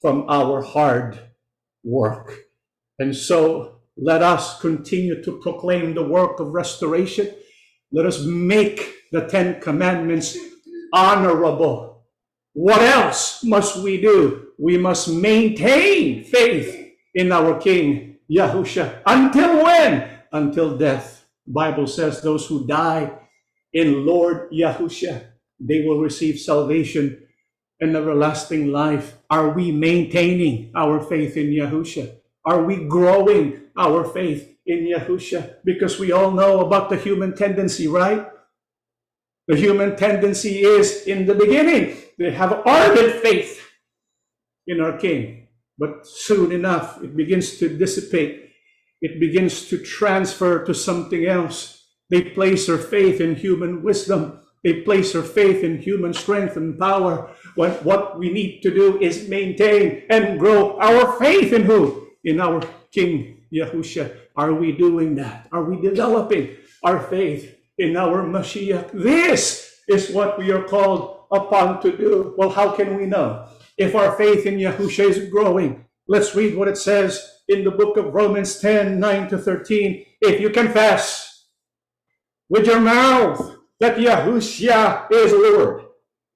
from 0.00 0.26
our 0.28 0.62
hard 0.62 1.18
work. 1.82 2.38
And 2.98 3.16
so 3.16 3.80
let 3.96 4.22
us 4.22 4.60
continue 4.60 5.22
to 5.24 5.40
proclaim 5.40 5.94
the 5.94 6.04
work 6.06 6.38
of 6.38 6.48
restoration. 6.48 7.34
Let 7.90 8.06
us 8.06 8.22
make 8.24 8.94
the 9.10 9.26
Ten 9.26 9.60
Commandments 9.60 10.36
honorable. 10.92 12.04
What 12.52 12.82
else 12.82 13.42
must 13.42 13.82
we 13.82 14.00
do? 14.00 14.48
We 14.58 14.78
must 14.78 15.08
maintain 15.08 16.24
faith 16.24 16.92
in 17.14 17.32
our 17.32 17.58
King 17.58 18.07
Yahusha. 18.30 19.02
Until 19.06 19.64
when? 19.64 20.08
Until 20.32 20.76
death. 20.76 21.26
Bible 21.46 21.86
says 21.86 22.20
those 22.20 22.46
who 22.46 22.66
die 22.66 23.10
in 23.72 24.04
Lord 24.04 24.50
Yahusha, 24.50 25.24
they 25.60 25.84
will 25.84 26.00
receive 26.00 26.38
salvation 26.38 27.26
and 27.80 27.96
everlasting 27.96 28.72
life. 28.72 29.16
Are 29.30 29.50
we 29.50 29.72
maintaining 29.72 30.72
our 30.74 31.00
faith 31.00 31.36
in 31.36 31.48
Yahusha? 31.48 32.16
Are 32.44 32.62
we 32.62 32.86
growing 32.86 33.60
our 33.76 34.04
faith 34.04 34.56
in 34.66 34.86
Yahusha? 34.86 35.56
Because 35.64 35.98
we 35.98 36.12
all 36.12 36.30
know 36.30 36.60
about 36.60 36.90
the 36.90 36.96
human 36.96 37.34
tendency, 37.34 37.88
right? 37.88 38.26
The 39.46 39.56
human 39.56 39.96
tendency 39.96 40.60
is 40.60 41.06
in 41.06 41.24
the 41.24 41.34
beginning, 41.34 41.96
they 42.18 42.30
have 42.32 42.52
ardent 42.66 43.22
faith 43.22 43.64
in 44.66 44.80
our 44.80 44.98
King. 44.98 45.47
But 45.78 46.06
soon 46.06 46.52
enough, 46.52 47.02
it 47.02 47.16
begins 47.16 47.58
to 47.58 47.68
dissipate. 47.68 48.50
It 49.00 49.20
begins 49.20 49.68
to 49.68 49.78
transfer 49.78 50.64
to 50.64 50.74
something 50.74 51.24
else. 51.26 51.86
They 52.10 52.22
place 52.22 52.66
their 52.66 52.78
faith 52.78 53.20
in 53.20 53.36
human 53.36 53.82
wisdom. 53.82 54.40
They 54.64 54.82
place 54.82 55.12
their 55.12 55.22
faith 55.22 55.62
in 55.62 55.78
human 55.78 56.12
strength 56.12 56.56
and 56.56 56.78
power. 56.78 57.30
What, 57.54 57.84
what 57.84 58.18
we 58.18 58.30
need 58.32 58.60
to 58.62 58.74
do 58.74 59.00
is 59.00 59.28
maintain 59.28 60.02
and 60.10 60.38
grow 60.38 60.78
our 60.80 61.16
faith 61.18 61.52
in 61.52 61.62
who? 61.62 62.08
In 62.24 62.40
our 62.40 62.60
King 62.90 63.44
Yahusha. 63.52 64.16
Are 64.36 64.52
we 64.52 64.72
doing 64.72 65.14
that? 65.16 65.46
Are 65.52 65.62
we 65.62 65.80
developing 65.80 66.56
our 66.82 67.00
faith 67.00 67.56
in 67.78 67.96
our 67.96 68.24
Mashiach? 68.24 68.90
This 68.92 69.80
is 69.88 70.10
what 70.10 70.38
we 70.38 70.50
are 70.50 70.64
called 70.64 71.26
upon 71.30 71.80
to 71.82 71.96
do. 71.96 72.34
Well, 72.36 72.50
how 72.50 72.72
can 72.72 72.96
we 72.96 73.06
know? 73.06 73.48
If 73.78 73.94
our 73.94 74.12
faith 74.16 74.44
in 74.44 74.58
Yahusha 74.58 75.08
is 75.08 75.30
growing, 75.30 75.84
let's 76.08 76.34
read 76.34 76.56
what 76.56 76.66
it 76.66 76.76
says 76.76 77.42
in 77.46 77.62
the 77.62 77.70
book 77.70 77.96
of 77.96 78.12
Romans 78.12 78.58
10 78.58 78.98
9 78.98 79.28
to 79.28 79.38
13. 79.38 80.04
If 80.20 80.40
you 80.40 80.50
confess 80.50 81.46
with 82.48 82.66
your 82.66 82.80
mouth 82.80 83.56
that 83.78 83.98
Yahusha 83.98 85.10
is 85.12 85.32
Lord 85.32 85.84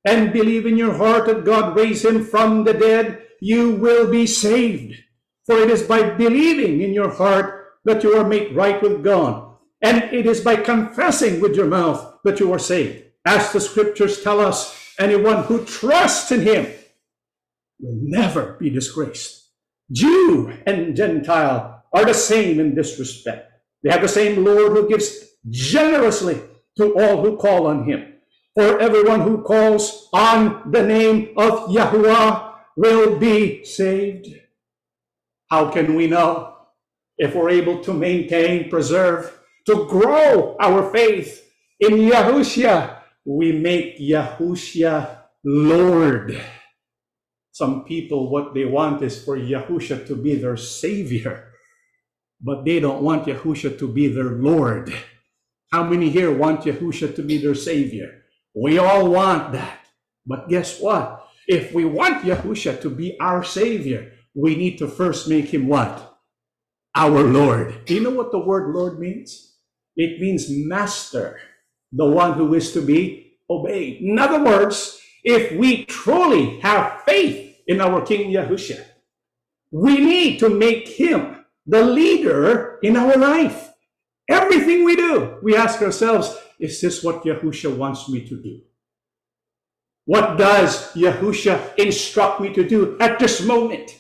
and 0.04 0.32
believe 0.32 0.66
in 0.66 0.76
your 0.76 0.94
heart 0.94 1.26
that 1.26 1.44
God 1.44 1.76
raised 1.76 2.04
him 2.04 2.24
from 2.24 2.62
the 2.62 2.74
dead, 2.74 3.26
you 3.40 3.74
will 3.74 4.08
be 4.08 4.26
saved. 4.26 5.02
For 5.44 5.58
it 5.58 5.70
is 5.70 5.82
by 5.82 6.10
believing 6.10 6.80
in 6.80 6.92
your 6.94 7.10
heart 7.10 7.72
that 7.84 8.04
you 8.04 8.16
are 8.16 8.28
made 8.28 8.54
right 8.54 8.80
with 8.80 9.02
God, 9.02 9.56
and 9.82 10.04
it 10.14 10.26
is 10.26 10.40
by 10.40 10.54
confessing 10.54 11.40
with 11.40 11.56
your 11.56 11.66
mouth 11.66 12.18
that 12.22 12.38
you 12.38 12.52
are 12.52 12.60
saved. 12.60 13.02
As 13.24 13.52
the 13.52 13.60
scriptures 13.60 14.22
tell 14.22 14.38
us, 14.38 14.94
anyone 15.00 15.42
who 15.44 15.64
trusts 15.64 16.30
in 16.30 16.42
him 16.42 16.72
will 17.82 17.98
never 18.00 18.54
be 18.54 18.70
disgraced. 18.70 19.50
Jew 19.90 20.52
and 20.64 20.96
Gentile 20.96 21.84
are 21.92 22.04
the 22.04 22.14
same 22.14 22.60
in 22.60 22.74
this 22.74 22.98
respect. 22.98 23.52
They 23.82 23.90
have 23.90 24.00
the 24.00 24.08
same 24.08 24.44
Lord 24.44 24.72
who 24.72 24.88
gives 24.88 25.26
generously 25.50 26.40
to 26.78 26.98
all 26.98 27.22
who 27.22 27.36
call 27.36 27.66
on 27.66 27.84
him. 27.84 28.14
For 28.54 28.78
everyone 28.78 29.22
who 29.22 29.42
calls 29.42 30.08
on 30.12 30.70
the 30.70 30.82
name 30.82 31.34
of 31.36 31.68
Yahuwah 31.70 32.54
will 32.76 33.18
be 33.18 33.64
saved. 33.64 34.28
How 35.50 35.70
can 35.70 35.94
we 35.94 36.06
know 36.06 36.54
if 37.18 37.34
we're 37.34 37.50
able 37.50 37.82
to 37.82 37.92
maintain, 37.92 38.70
preserve, 38.70 39.38
to 39.66 39.86
grow 39.86 40.56
our 40.60 40.90
faith 40.92 41.50
in 41.80 41.92
Yahushua? 41.92 42.98
We 43.24 43.52
make 43.52 43.98
Yahushua 43.98 45.18
Lord. 45.44 46.40
Some 47.52 47.84
people, 47.84 48.30
what 48.30 48.54
they 48.54 48.64
want 48.64 49.02
is 49.02 49.22
for 49.22 49.36
Yahusha 49.36 50.06
to 50.06 50.16
be 50.16 50.36
their 50.36 50.56
savior, 50.56 51.52
but 52.40 52.64
they 52.64 52.80
don't 52.80 53.02
want 53.02 53.26
Yahusha 53.26 53.78
to 53.78 53.86
be 53.86 54.08
their 54.08 54.32
Lord. 54.32 54.92
How 55.70 55.84
many 55.84 56.08
here 56.08 56.32
want 56.34 56.62
Yahusha 56.62 57.14
to 57.14 57.22
be 57.22 57.36
their 57.36 57.54
savior? 57.54 58.22
We 58.54 58.78
all 58.78 59.10
want 59.10 59.52
that. 59.52 59.80
But 60.26 60.48
guess 60.48 60.80
what? 60.80 61.28
If 61.46 61.74
we 61.74 61.84
want 61.84 62.24
Yahusha 62.24 62.80
to 62.80 62.90
be 62.90 63.18
our 63.20 63.44
savior, 63.44 64.12
we 64.34 64.56
need 64.56 64.78
to 64.78 64.88
first 64.88 65.28
make 65.28 65.52
him 65.52 65.68
what? 65.68 66.16
Our 66.94 67.22
Lord. 67.22 67.84
Do 67.84 67.94
you 67.94 68.00
know 68.00 68.10
what 68.10 68.32
the 68.32 68.38
word 68.38 68.74
Lord 68.74 68.98
means? 68.98 69.56
It 69.94 70.20
means 70.20 70.46
master, 70.48 71.38
the 71.92 72.06
one 72.06 72.32
who 72.32 72.54
is 72.54 72.72
to 72.72 72.80
be 72.80 73.36
obeyed. 73.50 74.00
In 74.00 74.18
other 74.18 74.42
words, 74.42 74.98
if 75.24 75.52
we 75.52 75.84
truly 75.84 76.58
have 76.60 77.02
faith 77.02 77.41
in 77.66 77.80
our 77.80 78.02
King 78.02 78.30
Yahusha, 78.32 78.84
we 79.70 79.98
need 79.98 80.38
to 80.38 80.48
make 80.48 80.88
him 80.88 81.44
the 81.66 81.82
leader 81.82 82.78
in 82.82 82.96
our 82.96 83.16
life. 83.16 83.70
Everything 84.28 84.84
we 84.84 84.96
do, 84.96 85.38
we 85.42 85.56
ask 85.56 85.80
ourselves, 85.82 86.36
is 86.58 86.80
this 86.80 87.02
what 87.02 87.24
Yahusha 87.24 87.74
wants 87.76 88.08
me 88.08 88.26
to 88.28 88.40
do? 88.42 88.60
What 90.04 90.36
does 90.36 90.92
Yahusha 90.94 91.76
instruct 91.78 92.40
me 92.40 92.52
to 92.54 92.68
do 92.68 92.98
at 92.98 93.18
this 93.18 93.44
moment? 93.44 93.98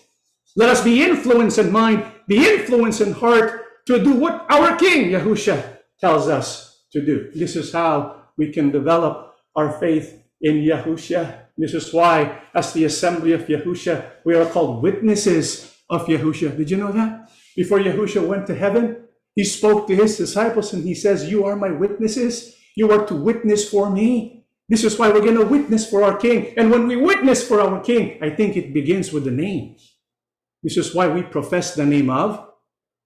Let 0.56 0.68
us 0.68 0.84
be 0.84 1.02
influenced 1.02 1.58
in 1.58 1.70
mind, 1.70 2.04
be 2.26 2.38
influenced 2.46 3.00
in 3.00 3.12
heart 3.12 3.62
to 3.86 4.02
do 4.02 4.12
what 4.12 4.46
our 4.50 4.76
King 4.76 5.10
Yahusha 5.10 5.78
tells 6.00 6.28
us 6.28 6.84
to 6.92 7.04
do. 7.04 7.30
This 7.34 7.56
is 7.56 7.72
how 7.72 8.22
we 8.36 8.52
can 8.52 8.70
develop 8.70 9.34
our 9.54 9.78
faith 9.78 10.22
in 10.40 10.56
Yahusha. 10.56 11.41
This 11.56 11.74
is 11.74 11.92
why, 11.92 12.42
as 12.54 12.72
the 12.72 12.84
assembly 12.84 13.32
of 13.32 13.46
Yahusha, 13.46 14.10
we 14.24 14.34
are 14.34 14.46
called 14.46 14.82
witnesses 14.82 15.74
of 15.90 16.06
Yahusha. 16.06 16.56
Did 16.56 16.70
you 16.70 16.78
know 16.78 16.92
that? 16.92 17.30
Before 17.56 17.78
Yahusha 17.78 18.26
went 18.26 18.46
to 18.46 18.54
heaven, 18.54 19.04
he 19.34 19.44
spoke 19.44 19.86
to 19.88 19.94
his 19.96 20.16
disciples 20.16 20.72
and 20.72 20.84
he 20.84 20.94
says, 20.94 21.30
You 21.30 21.44
are 21.44 21.56
my 21.56 21.70
witnesses. 21.70 22.56
You 22.74 22.90
are 22.90 23.06
to 23.06 23.14
witness 23.14 23.68
for 23.68 23.90
me. 23.90 24.44
This 24.68 24.84
is 24.84 24.98
why 24.98 25.10
we're 25.10 25.20
going 25.20 25.36
to 25.36 25.44
witness 25.44 25.88
for 25.88 26.02
our 26.02 26.16
King. 26.16 26.54
And 26.56 26.70
when 26.70 26.86
we 26.86 26.96
witness 26.96 27.46
for 27.46 27.60
our 27.60 27.80
King, 27.80 28.18
I 28.22 28.30
think 28.30 28.56
it 28.56 28.72
begins 28.72 29.12
with 29.12 29.24
the 29.24 29.30
name. 29.30 29.76
This 30.62 30.76
is 30.76 30.94
why 30.94 31.08
we 31.08 31.22
profess 31.22 31.74
the 31.74 31.84
name 31.84 32.08
of 32.08 32.48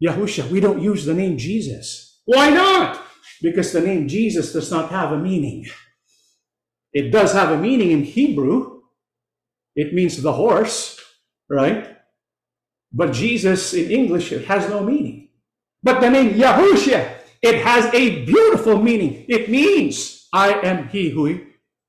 Yahusha. 0.02 0.48
We 0.50 0.60
don't 0.60 0.82
use 0.82 1.04
the 1.04 1.14
name 1.14 1.38
Jesus. 1.38 2.20
Why 2.24 2.50
not? 2.50 3.02
Because 3.42 3.72
the 3.72 3.80
name 3.80 4.06
Jesus 4.06 4.52
does 4.52 4.70
not 4.70 4.90
have 4.90 5.12
a 5.12 5.18
meaning. 5.18 5.66
It 6.96 7.10
does 7.10 7.34
have 7.34 7.50
a 7.50 7.58
meaning 7.58 7.90
in 7.90 8.04
Hebrew. 8.04 8.80
It 9.74 9.92
means 9.92 10.22
the 10.22 10.32
horse, 10.32 10.98
right? 11.50 11.94
But 12.90 13.12
Jesus 13.12 13.74
in 13.74 13.90
English, 13.90 14.32
it 14.32 14.46
has 14.46 14.70
no 14.70 14.82
meaning. 14.82 15.28
But 15.82 16.00
the 16.00 16.08
name 16.08 16.30
Yahusha, 16.40 17.18
it 17.42 17.56
has 17.56 17.92
a 17.92 18.24
beautiful 18.24 18.80
meaning. 18.80 19.26
It 19.28 19.50
means 19.50 20.26
I 20.32 20.54
am 20.54 20.88
he 20.88 21.10
who 21.10 21.44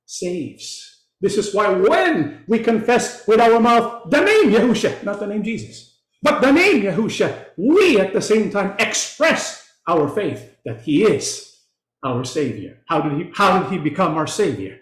saves. 0.06 1.06
This 1.22 1.38
is 1.38 1.56
why 1.56 1.72
when 1.72 2.44
we 2.46 2.60
confess 2.60 3.26
with 3.26 3.40
our 3.40 3.62
mouth 3.62 4.10
the 4.12 4.20
name 4.20 4.52
Yahusha, 4.52 5.06
not 5.06 5.22
the 5.22 5.28
name 5.28 5.42
Jesus, 5.42 6.02
but 6.22 6.42
the 6.42 6.52
name 6.52 6.84
Yahusha, 6.84 7.56
we 7.56 7.98
at 7.98 8.12
the 8.12 8.22
same 8.22 8.52
time 8.52 8.76
express 8.78 9.72
our 9.88 10.10
faith 10.10 10.58
that 10.66 10.82
he 10.82 11.04
is 11.04 11.56
our 12.04 12.26
savior. 12.26 12.84
How 12.88 13.00
did 13.00 13.14
he, 13.18 13.32
how 13.34 13.64
did 13.64 13.72
he 13.72 13.78
become 13.78 14.18
our 14.18 14.28
savior? 14.28 14.82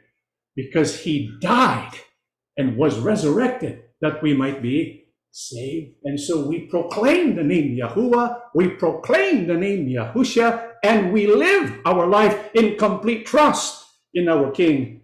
Because 0.55 1.01
he 1.01 1.35
died 1.41 1.91
and 2.57 2.77
was 2.77 2.99
resurrected 2.99 3.83
that 4.01 4.21
we 4.21 4.33
might 4.33 4.61
be 4.61 5.05
saved. 5.31 5.95
And 6.05 6.19
so 6.19 6.47
we 6.47 6.61
proclaim 6.67 7.35
the 7.35 7.43
name 7.43 7.77
Yahuwah, 7.77 8.39
we 8.53 8.69
proclaim 8.69 9.47
the 9.47 9.55
name 9.55 9.87
Yahusha, 9.87 10.71
and 10.83 11.11
we 11.11 11.27
live 11.27 11.79
our 11.85 12.07
life 12.07 12.51
in 12.53 12.77
complete 12.77 13.25
trust 13.25 13.83
in 14.13 14.29
our 14.29 14.51
King 14.51 15.01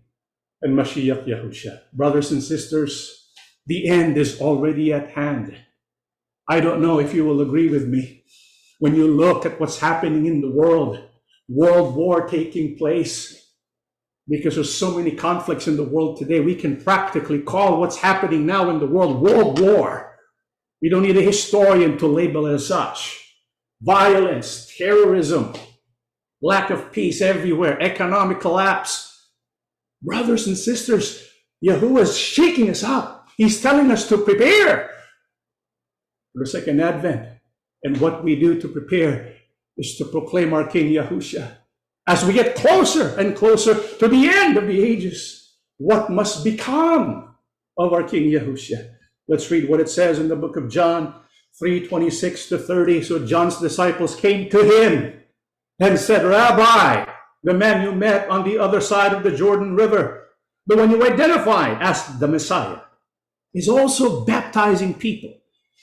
and 0.62 0.78
Mashiach 0.78 1.28
Yahusha. 1.28 1.82
Brothers 1.92 2.32
and 2.32 2.42
sisters, 2.42 3.30
the 3.68 3.90
end 3.90 4.18
is 4.18 4.40
already 4.40 4.94
at 4.94 5.10
hand. 5.10 5.56
I 6.48 6.62
don't 6.62 6.82
know 6.82 7.00
if 7.00 7.14
you 7.14 7.26
will 7.26 7.42
agree 7.42 7.68
with 7.68 7.88
me. 7.88 8.24
When 8.80 8.96
you 8.96 9.08
look 9.08 9.46
at 9.46 9.60
what's 9.60 9.80
happening 9.80 10.26
in 10.26 10.42
the 10.42 10.52
world, 10.52 10.98
world 11.50 11.96
war 11.96 12.28
taking 12.28 12.78
place, 12.78 13.41
because 14.32 14.56
there's 14.56 14.74
so 14.74 14.98
many 14.98 15.12
conflicts 15.12 15.68
in 15.68 15.76
the 15.76 15.84
world 15.84 16.18
today, 16.18 16.40
we 16.40 16.56
can 16.56 16.82
practically 16.82 17.40
call 17.40 17.80
what's 17.80 17.98
happening 17.98 18.46
now 18.46 18.70
in 18.70 18.80
the 18.80 18.88
world 18.88 19.22
world 19.22 19.60
war. 19.60 20.18
We 20.82 20.90
don't 20.90 21.04
need 21.04 21.18
a 21.18 21.22
historian 21.22 21.98
to 21.98 22.08
label 22.08 22.48
it 22.48 22.54
as 22.54 22.66
such. 22.66 23.36
Violence, 23.82 24.74
terrorism, 24.78 25.54
lack 26.42 26.70
of 26.70 26.94
peace 26.94 27.22
everywhere, 27.22 27.80
economic 27.82 28.40
collapse. 28.40 29.30
Brothers 30.02 30.48
and 30.48 30.58
sisters, 30.58 31.28
Yahuwah 31.64 32.04
is 32.04 32.18
shaking 32.18 32.70
us 32.70 32.84
up. 32.84 33.28
He's 33.36 33.62
telling 33.62 33.92
us 33.92 34.08
to 34.08 34.18
prepare 34.18 34.92
for 36.32 36.40
the 36.40 36.46
second 36.46 36.80
advent. 36.80 37.28
And 37.84 38.00
what 38.00 38.24
we 38.24 38.40
do 38.40 38.60
to 38.62 38.68
prepare 38.70 39.36
is 39.78 39.98
to 39.98 40.06
proclaim 40.06 40.54
our 40.54 40.68
King 40.68 40.94
Yahusha. 40.94 41.58
As 42.08 42.26
we 42.26 42.34
get 42.34 42.56
closer 42.56 43.18
and 43.20 43.36
closer 43.36 43.76
to 43.76 44.08
the 44.08 44.28
end 44.28 44.58
of 44.58 44.68
the 44.68 44.84
ages, 44.84 45.56
what 45.78 46.10
must 46.10 46.44
become 46.44 47.36
of 47.78 47.94
our 47.94 48.04
King 48.04 48.32
Yahusha? 48.32 48.90
Let's 49.28 49.50
read 49.52 49.70
what 49.70 49.80
it 49.80 49.90
says 49.90 50.20
in 50.20 50.28
the 50.28 50.36
book 50.36 50.58
of 50.58 50.70
John 50.70 51.16
3 51.60 51.88
26 51.88 52.50
to 52.50 52.58
30. 52.58 53.04
So 53.04 53.26
John's 53.26 53.60
disciples 53.60 54.16
came 54.16 54.50
to 54.50 54.64
him 54.64 55.22
and 55.80 56.00
said, 56.00 56.26
Rabbi, 56.26 57.12
the 57.44 57.54
man 57.54 57.84
you 57.84 57.94
met 57.94 58.30
on 58.30 58.44
the 58.44 58.58
other 58.58 58.82
side 58.82 59.14
of 59.14 59.24
the 59.24 59.36
Jordan 59.36 59.76
River, 59.76 60.28
the 60.68 60.78
one 60.78 60.92
you 60.92 61.04
identified 61.04 61.82
as 61.82 62.20
the 62.20 62.28
Messiah, 62.28 62.82
is 63.54 63.68
also 63.68 64.26
baptizing 64.26 64.94
people. 64.94 65.34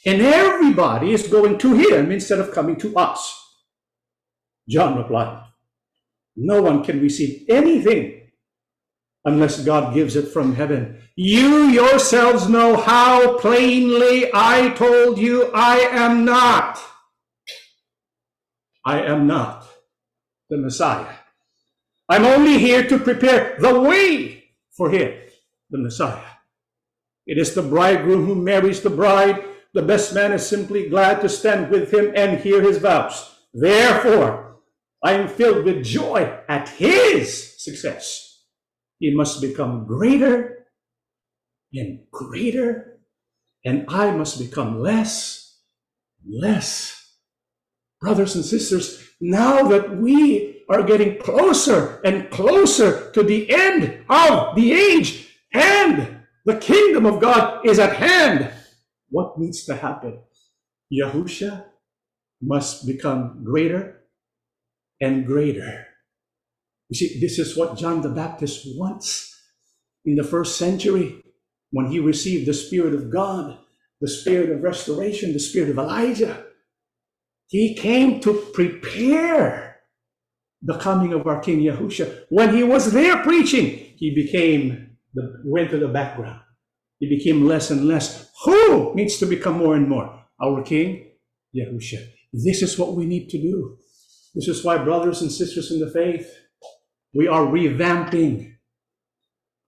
And 0.06 0.22
everybody 0.22 1.12
is 1.12 1.26
going 1.26 1.58
to 1.58 1.74
him 1.74 2.12
instead 2.12 2.38
of 2.38 2.52
coming 2.52 2.76
to 2.76 2.96
us. 2.96 3.34
John 4.68 4.96
replied, 4.96 5.47
No 6.40 6.62
one 6.62 6.84
can 6.84 7.00
receive 7.00 7.44
anything 7.48 8.30
unless 9.24 9.64
God 9.64 9.92
gives 9.92 10.14
it 10.14 10.28
from 10.28 10.54
heaven. 10.54 11.02
You 11.16 11.64
yourselves 11.64 12.48
know 12.48 12.76
how 12.76 13.38
plainly 13.38 14.30
I 14.32 14.70
told 14.76 15.18
you 15.18 15.50
I 15.52 15.78
am 15.90 16.24
not. 16.24 16.78
I 18.86 19.02
am 19.02 19.26
not 19.26 19.68
the 20.48 20.58
Messiah. 20.58 21.12
I'm 22.08 22.24
only 22.24 22.58
here 22.58 22.86
to 22.88 22.98
prepare 23.00 23.56
the 23.58 23.80
way 23.80 24.44
for 24.76 24.90
him, 24.90 25.12
the 25.70 25.78
Messiah. 25.78 26.22
It 27.26 27.36
is 27.36 27.52
the 27.52 27.62
bridegroom 27.62 28.24
who 28.24 28.36
marries 28.36 28.80
the 28.80 28.90
bride. 28.90 29.44
The 29.74 29.82
best 29.82 30.14
man 30.14 30.32
is 30.32 30.46
simply 30.46 30.88
glad 30.88 31.20
to 31.20 31.28
stand 31.28 31.68
with 31.68 31.92
him 31.92 32.12
and 32.14 32.38
hear 32.40 32.62
his 32.62 32.78
vows. 32.78 33.40
Therefore, 33.52 34.47
I 35.02 35.12
am 35.12 35.28
filled 35.28 35.64
with 35.64 35.84
joy 35.84 36.38
at 36.48 36.68
his 36.70 37.62
success. 37.62 38.42
He 38.98 39.14
must 39.14 39.40
become 39.40 39.86
greater 39.86 40.66
and 41.72 42.00
greater, 42.10 42.98
and 43.64 43.84
I 43.88 44.10
must 44.10 44.38
become 44.38 44.80
less, 44.80 45.60
less. 46.28 46.94
Brothers 48.00 48.34
and 48.34 48.44
sisters, 48.44 49.08
now 49.20 49.68
that 49.68 49.96
we 49.98 50.64
are 50.68 50.82
getting 50.82 51.20
closer 51.20 52.00
and 52.04 52.30
closer 52.30 53.10
to 53.12 53.22
the 53.22 53.52
end 53.52 54.04
of 54.08 54.54
the 54.56 54.72
age 54.72 55.28
and 55.52 56.18
the 56.44 56.56
kingdom 56.56 57.06
of 57.06 57.20
God 57.20 57.64
is 57.66 57.78
at 57.78 57.96
hand, 57.96 58.50
what 59.10 59.38
needs 59.38 59.64
to 59.64 59.76
happen? 59.76 60.20
Yahusha 60.92 61.66
must 62.40 62.86
become 62.86 63.42
greater 63.44 63.97
and 65.00 65.26
greater. 65.26 65.86
You 66.88 66.96
see, 66.96 67.20
this 67.20 67.38
is 67.38 67.56
what 67.56 67.76
John 67.76 68.00
the 68.00 68.08
Baptist 68.08 68.66
wants 68.76 69.34
in 70.04 70.16
the 70.16 70.24
first 70.24 70.56
century 70.56 71.22
when 71.70 71.86
he 71.86 72.00
received 72.00 72.46
the 72.46 72.54
Spirit 72.54 72.94
of 72.94 73.10
God, 73.10 73.58
the 74.00 74.08
Spirit 74.08 74.50
of 74.50 74.62
restoration, 74.62 75.32
the 75.32 75.38
Spirit 75.38 75.70
of 75.70 75.78
Elijah. 75.78 76.44
He 77.48 77.74
came 77.74 78.20
to 78.20 78.34
prepare 78.52 79.80
the 80.62 80.78
coming 80.78 81.12
of 81.12 81.26
our 81.26 81.40
King 81.40 81.60
Yahusha. 81.60 82.24
When 82.30 82.54
he 82.54 82.62
was 82.62 82.92
there 82.92 83.22
preaching, 83.22 83.94
he 83.96 84.14
became 84.14 84.96
the, 85.14 85.42
went 85.44 85.70
to 85.70 85.78
the 85.78 85.88
background. 85.88 86.40
He 86.98 87.08
became 87.08 87.46
less 87.46 87.70
and 87.70 87.86
less. 87.86 88.30
Who 88.44 88.94
needs 88.94 89.18
to 89.18 89.26
become 89.26 89.58
more 89.58 89.76
and 89.76 89.88
more? 89.88 90.24
Our 90.42 90.62
King 90.62 91.12
Yahusha. 91.56 92.04
This 92.32 92.62
is 92.62 92.78
what 92.78 92.94
we 92.94 93.06
need 93.06 93.28
to 93.30 93.38
do. 93.38 93.78
This 94.34 94.48
is 94.48 94.64
why, 94.64 94.78
brothers 94.78 95.22
and 95.22 95.32
sisters 95.32 95.70
in 95.70 95.80
the 95.80 95.90
faith, 95.90 96.30
we 97.14 97.26
are 97.26 97.46
revamping 97.46 98.54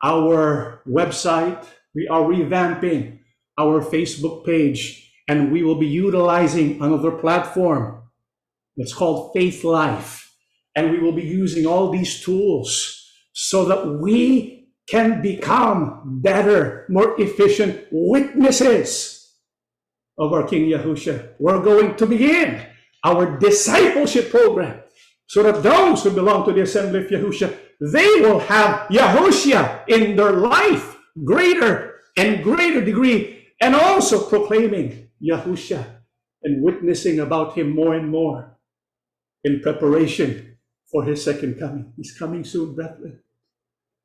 our 0.02 0.82
website. 0.86 1.64
We 1.94 2.06
are 2.08 2.22
revamping 2.22 3.18
our 3.58 3.82
Facebook 3.82 4.46
page 4.46 5.12
and 5.28 5.52
we 5.52 5.62
will 5.62 5.78
be 5.78 5.86
utilizing 5.86 6.82
another 6.82 7.10
platform 7.10 8.02
that's 8.76 8.94
called 8.94 9.34
Faithlife. 9.34 10.26
And 10.74 10.90
we 10.90 10.98
will 10.98 11.12
be 11.12 11.22
using 11.22 11.66
all 11.66 11.90
these 11.90 12.20
tools 12.22 13.08
so 13.32 13.64
that 13.66 13.86
we 14.00 14.68
can 14.88 15.22
become 15.22 16.20
better, 16.22 16.86
more 16.88 17.20
efficient 17.20 17.86
witnesses 17.90 19.32
of 20.18 20.32
our 20.32 20.46
King 20.46 20.70
Yahusha. 20.70 21.34
We're 21.38 21.62
going 21.62 21.96
to 21.96 22.06
begin 22.06 22.66
our 23.04 23.38
discipleship 23.38 24.30
program 24.30 24.80
so 25.26 25.42
that 25.42 25.62
those 25.62 26.02
who 26.02 26.10
belong 26.10 26.44
to 26.44 26.52
the 26.52 26.62
assembly 26.62 27.04
of 27.04 27.10
Yahusha, 27.10 27.56
they 27.80 28.20
will 28.20 28.40
have 28.40 28.88
Yahushua 28.88 29.88
in 29.88 30.16
their 30.16 30.32
life, 30.32 30.98
greater 31.24 32.00
and 32.16 32.42
greater 32.42 32.84
degree, 32.84 33.46
and 33.60 33.74
also 33.74 34.28
proclaiming 34.28 35.08
Yahusha 35.22 35.84
and 36.42 36.62
witnessing 36.62 37.20
about 37.20 37.56
him 37.56 37.70
more 37.70 37.94
and 37.94 38.10
more 38.10 38.58
in 39.44 39.60
preparation 39.60 40.56
for 40.90 41.04
his 41.04 41.22
second 41.22 41.58
coming. 41.58 41.92
He's 41.96 42.16
coming 42.16 42.44
soon, 42.44 42.74
brethren. 42.74 43.20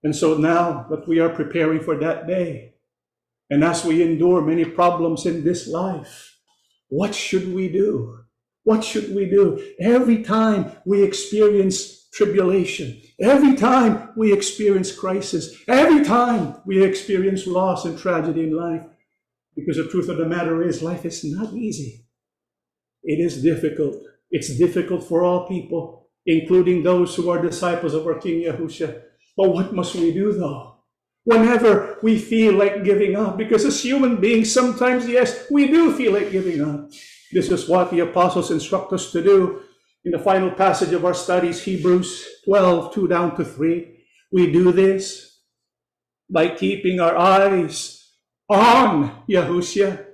And 0.03 0.15
so 0.15 0.37
now 0.37 0.85
that 0.89 1.07
we 1.07 1.19
are 1.19 1.29
preparing 1.29 1.79
for 1.79 1.97
that 1.97 2.27
day, 2.27 2.75
and 3.49 3.63
as 3.63 3.83
we 3.83 4.03
endure 4.03 4.41
many 4.41 4.65
problems 4.65 5.25
in 5.25 5.43
this 5.43 5.67
life, 5.67 6.37
what 6.89 7.15
should 7.15 7.53
we 7.53 7.69
do? 7.69 8.24
What 8.65 8.83
should 8.83 9.15
we 9.15 9.29
do? 9.29 9.63
Every 9.79 10.23
time 10.23 10.71
we 10.85 11.03
experience 11.03 12.09
tribulation, 12.09 12.99
every 13.21 13.55
time 13.55 14.09
we 14.17 14.33
experience 14.33 14.91
crisis, 14.91 15.55
every 15.67 16.03
time 16.03 16.55
we 16.65 16.83
experience 16.83 17.45
loss 17.45 17.85
and 17.85 17.97
tragedy 17.97 18.41
in 18.41 18.57
life, 18.57 18.81
because 19.55 19.77
the 19.77 19.87
truth 19.87 20.09
of 20.09 20.17
the 20.17 20.25
matter 20.25 20.67
is, 20.67 20.81
life 20.81 21.05
is 21.05 21.23
not 21.23 21.53
easy. 21.53 22.07
It 23.03 23.19
is 23.23 23.43
difficult. 23.43 24.01
It's 24.31 24.57
difficult 24.57 25.03
for 25.03 25.23
all 25.23 25.47
people, 25.47 26.09
including 26.25 26.81
those 26.81 27.15
who 27.15 27.29
are 27.29 27.39
disciples 27.39 27.93
of 27.93 28.07
our 28.07 28.17
King 28.17 28.41
Yahusha. 28.41 28.99
But 29.37 29.49
what 29.49 29.75
must 29.75 29.93
we 29.93 30.11
do 30.11 30.33
though? 30.33 30.79
Whenever 31.23 31.99
we 32.01 32.17
feel 32.17 32.53
like 32.53 32.83
giving 32.83 33.15
up, 33.15 33.37
because 33.37 33.63
as 33.63 33.83
human 33.83 34.15
beings, 34.19 34.51
sometimes, 34.51 35.07
yes, 35.07 35.45
we 35.51 35.67
do 35.67 35.95
feel 35.95 36.13
like 36.13 36.31
giving 36.31 36.63
up. 36.63 36.89
This 37.31 37.49
is 37.49 37.67
what 37.67 37.91
the 37.91 38.01
apostles 38.01 38.51
instruct 38.51 38.93
us 38.93 39.11
to 39.11 39.23
do 39.23 39.61
in 40.03 40.11
the 40.11 40.19
final 40.19 40.51
passage 40.51 40.93
of 40.93 41.03
our 41.03 41.13
studies, 41.13 41.63
Hebrews 41.63 42.25
12, 42.45 42.93
2 42.93 43.07
down 43.07 43.35
to 43.37 43.43
3. 43.43 43.97
We 44.31 44.51
do 44.51 44.71
this 44.71 45.39
by 46.29 46.49
keeping 46.49 46.99
our 46.99 47.17
eyes 47.17 48.11
on 48.49 49.23
Yahushua, 49.29 50.05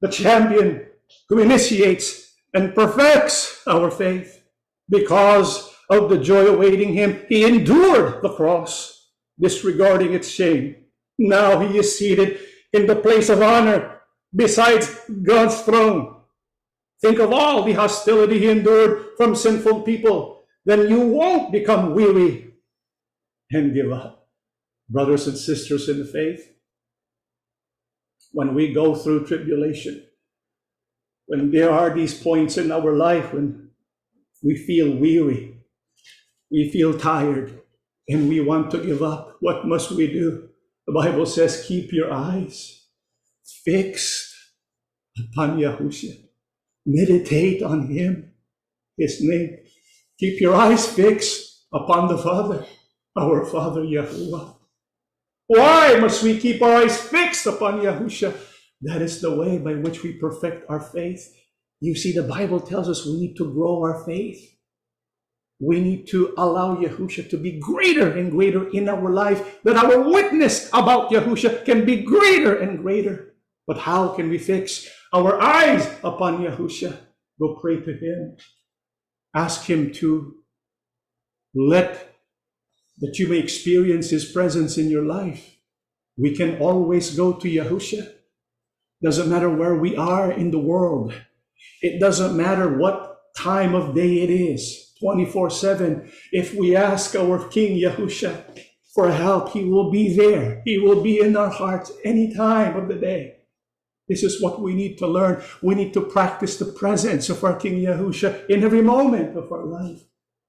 the 0.00 0.08
champion 0.08 0.86
who 1.28 1.40
initiates 1.40 2.34
and 2.54 2.74
perfects 2.74 3.62
our 3.66 3.90
faith. 3.90 4.44
Because 4.88 5.74
of 5.90 6.08
the 6.08 6.18
joy 6.18 6.46
awaiting 6.46 6.94
him, 6.94 7.24
he 7.28 7.44
endured 7.44 8.22
the 8.22 8.32
cross, 8.34 9.10
disregarding 9.40 10.12
its 10.12 10.28
shame. 10.28 10.76
Now 11.18 11.60
he 11.60 11.78
is 11.78 11.98
seated 11.98 12.38
in 12.72 12.86
the 12.86 12.96
place 12.96 13.28
of 13.28 13.42
honor 13.42 14.00
beside 14.34 14.84
God's 15.22 15.60
throne. 15.62 16.15
Think 17.02 17.18
of 17.18 17.32
all 17.32 17.62
the 17.62 17.74
hostility 17.74 18.38
he 18.38 18.50
endured 18.50 19.16
from 19.16 19.34
sinful 19.34 19.82
people. 19.82 20.44
Then 20.64 20.88
you 20.88 21.00
won't 21.00 21.52
become 21.52 21.94
weary 21.94 22.54
and 23.50 23.74
give 23.74 23.92
up. 23.92 24.28
Brothers 24.88 25.26
and 25.26 25.36
sisters 25.36 25.88
in 25.88 25.98
the 25.98 26.04
faith, 26.04 26.52
when 28.32 28.54
we 28.54 28.72
go 28.72 28.94
through 28.94 29.26
tribulation, 29.26 30.04
when 31.26 31.50
there 31.50 31.70
are 31.70 31.94
these 31.94 32.14
points 32.14 32.56
in 32.56 32.70
our 32.70 32.94
life 32.94 33.32
when 33.32 33.70
we 34.42 34.56
feel 34.56 34.96
weary, 34.96 35.58
we 36.50 36.70
feel 36.70 36.96
tired, 36.96 37.60
and 38.08 38.28
we 38.28 38.40
want 38.40 38.70
to 38.70 38.78
give 38.78 39.02
up, 39.02 39.36
what 39.40 39.66
must 39.66 39.90
we 39.90 40.06
do? 40.06 40.48
The 40.86 40.92
Bible 40.92 41.26
says, 41.26 41.64
keep 41.66 41.92
your 41.92 42.12
eyes 42.12 42.86
fixed 43.64 44.32
upon 45.18 45.58
Yahushua. 45.58 46.25
Meditate 46.86 47.62
on 47.62 47.88
him, 47.88 48.32
his 48.96 49.20
name. 49.20 49.58
Keep 50.20 50.40
your 50.40 50.54
eyes 50.54 50.86
fixed 50.86 51.66
upon 51.74 52.06
the 52.06 52.16
Father, 52.16 52.64
our 53.18 53.44
Father 53.44 53.82
Yahuwah. 53.82 54.54
Why 55.48 55.96
must 55.98 56.22
we 56.22 56.38
keep 56.38 56.62
our 56.62 56.82
eyes 56.82 56.98
fixed 57.00 57.46
upon 57.46 57.80
Yahusha? 57.80 58.36
That 58.82 59.02
is 59.02 59.20
the 59.20 59.34
way 59.34 59.58
by 59.58 59.74
which 59.74 60.02
we 60.02 60.12
perfect 60.12 60.68
our 60.70 60.80
faith. 60.80 61.34
You 61.80 61.94
see, 61.94 62.12
the 62.12 62.22
Bible 62.22 62.60
tells 62.60 62.88
us 62.88 63.04
we 63.04 63.18
need 63.18 63.36
to 63.36 63.52
grow 63.52 63.82
our 63.82 64.04
faith. 64.04 64.56
We 65.60 65.80
need 65.80 66.06
to 66.08 66.34
allow 66.38 66.76
Yahusha 66.76 67.30
to 67.30 67.36
be 67.36 67.58
greater 67.58 68.10
and 68.10 68.30
greater 68.30 68.68
in 68.70 68.88
our 68.88 69.10
life, 69.10 69.58
that 69.64 69.76
our 69.76 70.08
witness 70.08 70.68
about 70.68 71.10
Yahusha 71.10 71.64
can 71.64 71.84
be 71.84 72.02
greater 72.02 72.56
and 72.56 72.78
greater. 72.78 73.34
But 73.66 73.78
how 73.78 74.08
can 74.08 74.28
we 74.28 74.38
fix 74.38 74.88
our 75.12 75.40
eyes 75.40 75.86
upon 76.02 76.38
Yahusha? 76.38 76.96
Go 77.40 77.58
pray 77.60 77.80
to 77.80 77.92
Him. 77.92 78.36
Ask 79.34 79.64
Him 79.64 79.92
to 79.94 80.34
let 81.54 82.14
that 82.98 83.18
you 83.18 83.28
may 83.28 83.38
experience 83.38 84.10
His 84.10 84.24
presence 84.24 84.78
in 84.78 84.88
your 84.90 85.04
life. 85.04 85.56
We 86.18 86.34
can 86.34 86.58
always 86.58 87.14
go 87.14 87.34
to 87.34 87.48
Yahusha. 87.48 88.12
Doesn't 89.02 89.28
matter 89.28 89.50
where 89.50 89.76
we 89.76 89.96
are 89.96 90.32
in 90.32 90.50
the 90.50 90.58
world. 90.58 91.12
It 91.82 92.00
doesn't 92.00 92.36
matter 92.36 92.78
what 92.78 93.20
time 93.36 93.74
of 93.74 93.94
day 93.94 94.22
it 94.22 94.30
is. 94.30 94.94
24 95.00 95.50
7. 95.50 96.10
If 96.32 96.54
we 96.54 96.74
ask 96.74 97.14
our 97.14 97.46
King 97.48 97.78
Yahusha 97.78 98.58
for 98.94 99.10
help, 99.12 99.50
He 99.50 99.64
will 99.64 99.90
be 99.90 100.16
there. 100.16 100.62
He 100.64 100.78
will 100.78 101.02
be 101.02 101.20
in 101.20 101.36
our 101.36 101.50
hearts 101.50 101.92
any 102.04 102.34
time 102.34 102.76
of 102.76 102.88
the 102.88 102.94
day. 102.94 103.35
This 104.08 104.22
is 104.22 104.40
what 104.40 104.60
we 104.60 104.74
need 104.74 104.98
to 104.98 105.06
learn. 105.06 105.42
We 105.62 105.74
need 105.74 105.92
to 105.94 106.00
practice 106.00 106.56
the 106.56 106.66
presence 106.66 107.28
of 107.28 107.42
our 107.42 107.56
King 107.56 107.80
Yahusha 107.80 108.48
in 108.48 108.62
every 108.62 108.82
moment 108.82 109.36
of 109.36 109.50
our 109.50 109.64
life. 109.64 110.02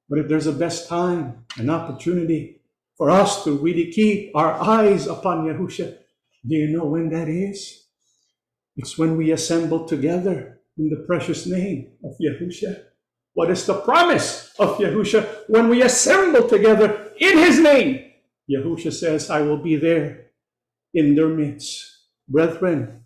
But 0.10 0.20
if 0.20 0.28
there's 0.28 0.47
a 0.47 0.53
best 0.53 0.88
time, 0.88 1.45
an 1.58 1.70
opportunity 1.70 2.62
for 2.97 3.10
us 3.10 3.43
to 3.43 3.58
really 3.58 3.91
keep 3.91 4.32
our 4.36 4.53
eyes 4.53 5.08
upon 5.08 5.45
Yahusha, 5.45 5.97
do 6.47 6.55
you 6.55 6.68
know 6.68 6.86
when 6.86 7.10
that 7.10 7.28
is? 7.28 7.86
It's 8.76 8.97
when 8.97 9.18
we 9.18 9.32
assemble 9.32 9.86
together 9.86 10.60
in 10.78 10.89
the 10.89 11.03
precious 11.08 11.47
name 11.47 11.93
of 12.03 12.16
Yahusha. 12.22 12.84
What 13.34 13.49
is 13.51 13.66
the 13.66 13.82
promise 13.82 14.53
of 14.60 14.78
Yahusha 14.78 15.45
when 15.47 15.70
we 15.70 15.82
assemble 15.82 16.47
together 16.47 17.12
in 17.20 17.38
his 17.39 17.60
name? 17.60 18.12
Yahusha 18.49 18.93
says, 18.93 19.30
I 19.30 19.41
will 19.41 19.58
be 19.58 19.76
there 19.76 20.28
in 20.93 21.16
their 21.16 21.28
midst. 21.28 21.86
Brethren, 22.30 23.05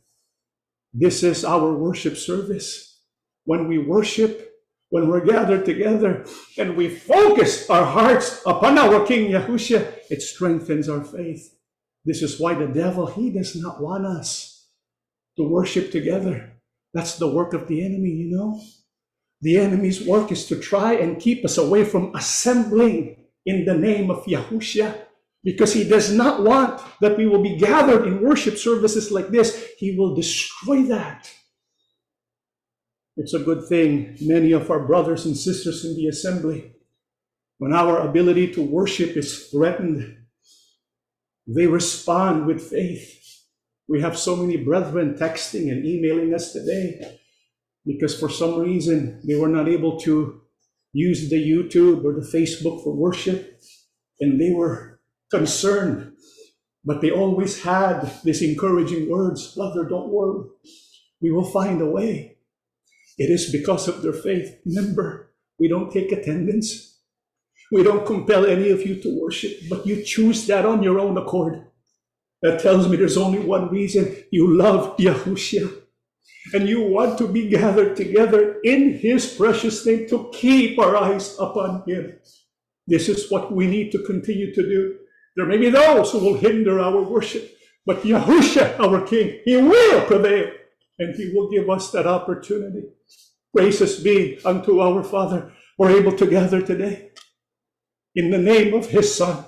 this 0.93 1.23
is 1.23 1.45
our 1.45 1.71
worship 1.73 2.17
service. 2.17 2.99
When 3.45 3.67
we 3.67 3.77
worship, 3.77 4.53
when 4.89 5.07
we're 5.07 5.25
gathered 5.25 5.65
together 5.65 6.25
and 6.57 6.75
we 6.75 6.89
focus 6.89 7.69
our 7.69 7.85
hearts 7.85 8.41
upon 8.45 8.77
our 8.77 9.05
King 9.05 9.31
Yahusha, 9.31 9.93
it 10.09 10.21
strengthens 10.21 10.89
our 10.89 11.03
faith. 11.03 11.55
This 12.03 12.21
is 12.21 12.39
why 12.39 12.55
the 12.55 12.67
devil, 12.67 13.05
he 13.05 13.29
does 13.29 13.55
not 13.55 13.81
want 13.81 14.05
us 14.05 14.67
to 15.37 15.47
worship 15.47 15.91
together. 15.91 16.51
That's 16.93 17.17
the 17.17 17.27
work 17.27 17.53
of 17.53 17.67
the 17.67 17.85
enemy, 17.85 18.09
you 18.09 18.35
know. 18.35 18.61
The 19.41 19.57
enemy's 19.57 20.05
work 20.05 20.31
is 20.31 20.45
to 20.47 20.59
try 20.59 20.93
and 20.93 21.19
keep 21.19 21.45
us 21.45 21.57
away 21.57 21.85
from 21.85 22.13
assembling 22.15 23.15
in 23.45 23.65
the 23.65 23.73
name 23.73 24.11
of 24.11 24.25
Yahushua 24.25 25.05
because 25.43 25.73
he 25.73 25.87
does 25.87 26.11
not 26.13 26.43
want 26.43 26.81
that 27.01 27.17
we 27.17 27.25
will 27.27 27.41
be 27.41 27.57
gathered 27.57 28.05
in 28.07 28.21
worship 28.21 28.57
services 28.57 29.11
like 29.11 29.29
this. 29.29 29.69
He 29.77 29.97
will 29.97 30.15
destroy 30.15 30.83
that. 30.83 31.31
It's 33.17 33.33
a 33.33 33.39
good 33.39 33.67
thing 33.67 34.17
many 34.21 34.51
of 34.51 34.69
our 34.71 34.85
brothers 34.85 35.25
and 35.25 35.35
sisters 35.35 35.83
in 35.83 35.95
the 35.95 36.07
assembly, 36.07 36.73
when 37.57 37.73
our 37.73 37.99
ability 37.99 38.53
to 38.53 38.61
worship 38.61 39.17
is 39.17 39.47
threatened, 39.47 40.17
they 41.47 41.67
respond 41.67 42.45
with 42.45 42.61
faith. 42.61 43.17
We 43.87 44.01
have 44.01 44.17
so 44.17 44.35
many 44.35 44.57
brethren 44.57 45.15
texting 45.15 45.71
and 45.71 45.85
emailing 45.85 46.33
us 46.33 46.53
today 46.53 47.19
because 47.85 48.17
for 48.17 48.29
some 48.29 48.59
reason 48.59 49.21
they 49.27 49.35
were 49.35 49.49
not 49.49 49.67
able 49.67 49.99
to 50.01 50.41
use 50.93 51.29
the 51.29 51.35
YouTube 51.35 52.03
or 52.03 52.13
the 52.13 52.27
Facebook 52.27 52.83
for 52.83 52.95
worship, 52.95 53.61
and 54.19 54.39
they 54.39 54.51
were 54.51 54.90
concerned. 55.31 56.13
But 56.83 57.01
they 57.01 57.11
always 57.11 57.63
had 57.63 58.11
these 58.23 58.41
encouraging 58.41 59.09
words 59.09 59.55
Brother, 59.55 59.85
don't 59.85 60.09
worry. 60.09 60.45
We 61.21 61.31
will 61.31 61.49
find 61.51 61.81
a 61.81 61.85
way. 61.85 62.37
It 63.17 63.29
is 63.29 63.51
because 63.51 63.87
of 63.87 64.01
their 64.01 64.13
faith. 64.13 64.59
Remember, 64.65 65.31
we 65.59 65.67
don't 65.67 65.91
take 65.91 66.11
attendance. 66.11 66.99
We 67.71 67.83
don't 67.83 68.05
compel 68.05 68.45
any 68.45 68.69
of 68.69 68.85
you 68.85 69.01
to 69.01 69.21
worship, 69.21 69.53
but 69.69 69.85
you 69.85 70.03
choose 70.03 70.47
that 70.47 70.65
on 70.65 70.83
your 70.83 70.99
own 70.99 71.17
accord. 71.17 71.65
That 72.41 72.59
tells 72.59 72.89
me 72.89 72.97
there's 72.97 73.17
only 73.17 73.39
one 73.39 73.69
reason 73.69 74.15
you 74.31 74.57
love 74.57 74.97
Yahushua 74.97 75.81
and 76.53 76.67
you 76.67 76.81
want 76.81 77.17
to 77.19 77.27
be 77.27 77.47
gathered 77.49 77.95
together 77.95 78.59
in 78.63 78.97
His 78.97 79.35
precious 79.35 79.85
name 79.85 80.07
to 80.09 80.31
keep 80.33 80.79
our 80.79 80.95
eyes 80.97 81.37
upon 81.39 81.83
Him. 81.87 82.17
This 82.87 83.07
is 83.07 83.29
what 83.29 83.53
we 83.53 83.67
need 83.67 83.91
to 83.91 84.03
continue 84.03 84.53
to 84.53 84.63
do. 84.63 84.97
There 85.35 85.45
may 85.45 85.57
be 85.57 85.69
those 85.69 86.11
who 86.11 86.19
will 86.19 86.37
hinder 86.37 86.79
our 86.79 87.01
worship, 87.01 87.55
but 87.85 88.03
Yahusha, 88.03 88.79
our 88.79 89.01
King, 89.05 89.39
He 89.45 89.57
will 89.57 90.05
prevail 90.05 90.51
and 90.99 91.15
He 91.15 91.31
will 91.33 91.49
give 91.49 91.69
us 91.69 91.91
that 91.91 92.07
opportunity. 92.07 92.83
Praises 93.55 93.99
be 93.99 94.39
unto 94.45 94.79
our 94.79 95.03
Father. 95.03 95.51
We're 95.77 95.97
able 95.97 96.13
to 96.13 96.27
gather 96.27 96.61
today 96.61 97.11
in 98.15 98.29
the 98.29 98.37
name 98.37 98.73
of 98.73 98.87
His 98.87 99.13
Son. 99.15 99.45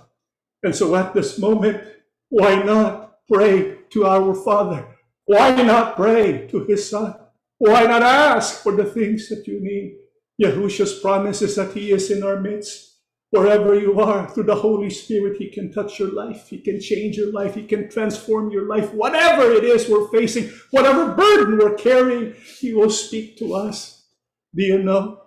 And 0.64 0.76
so 0.76 0.96
at 0.96 1.14
this 1.14 1.38
moment, 1.38 1.84
why 2.30 2.56
not 2.64 3.20
pray 3.28 3.80
to 3.92 4.06
our 4.06 4.34
Father? 4.34 4.88
Why 5.26 5.62
not 5.62 5.96
pray 5.96 6.48
to 6.48 6.66
his 6.66 6.90
son? 6.90 7.16
Why 7.58 7.84
not 7.84 8.02
ask 8.04 8.62
for 8.62 8.76
the 8.76 8.86
things 8.86 9.30
that 9.30 9.48
you 9.48 9.62
need? 9.62 10.00
Yahushua's 10.42 11.00
promises 11.00 11.56
that 11.56 11.74
he 11.74 11.92
is 11.92 12.12
in 12.12 12.24
our 12.24 12.40
midst. 12.40 12.93
Wherever 13.34 13.74
you 13.74 14.00
are, 14.00 14.30
through 14.30 14.44
the 14.44 14.54
Holy 14.54 14.92
Spirit, 14.92 15.38
he 15.38 15.50
can 15.50 15.74
touch 15.74 15.98
your 15.98 16.12
life. 16.12 16.50
He 16.50 16.60
can 16.60 16.80
change 16.80 17.18
your 17.18 17.32
life. 17.32 17.56
He 17.56 17.64
can 17.64 17.90
transform 17.90 18.52
your 18.52 18.68
life. 18.68 18.94
Whatever 18.94 19.52
it 19.54 19.64
is 19.64 19.90
we're 19.90 20.08
facing, 20.10 20.52
whatever 20.70 21.16
burden 21.16 21.58
we're 21.58 21.74
carrying, 21.74 22.36
he 22.60 22.76
will 22.76 22.92
speak 22.92 23.40
to 23.40 23.56
us. 23.56 24.06
Do 24.54 24.62
you 24.62 24.84
know 24.84 25.20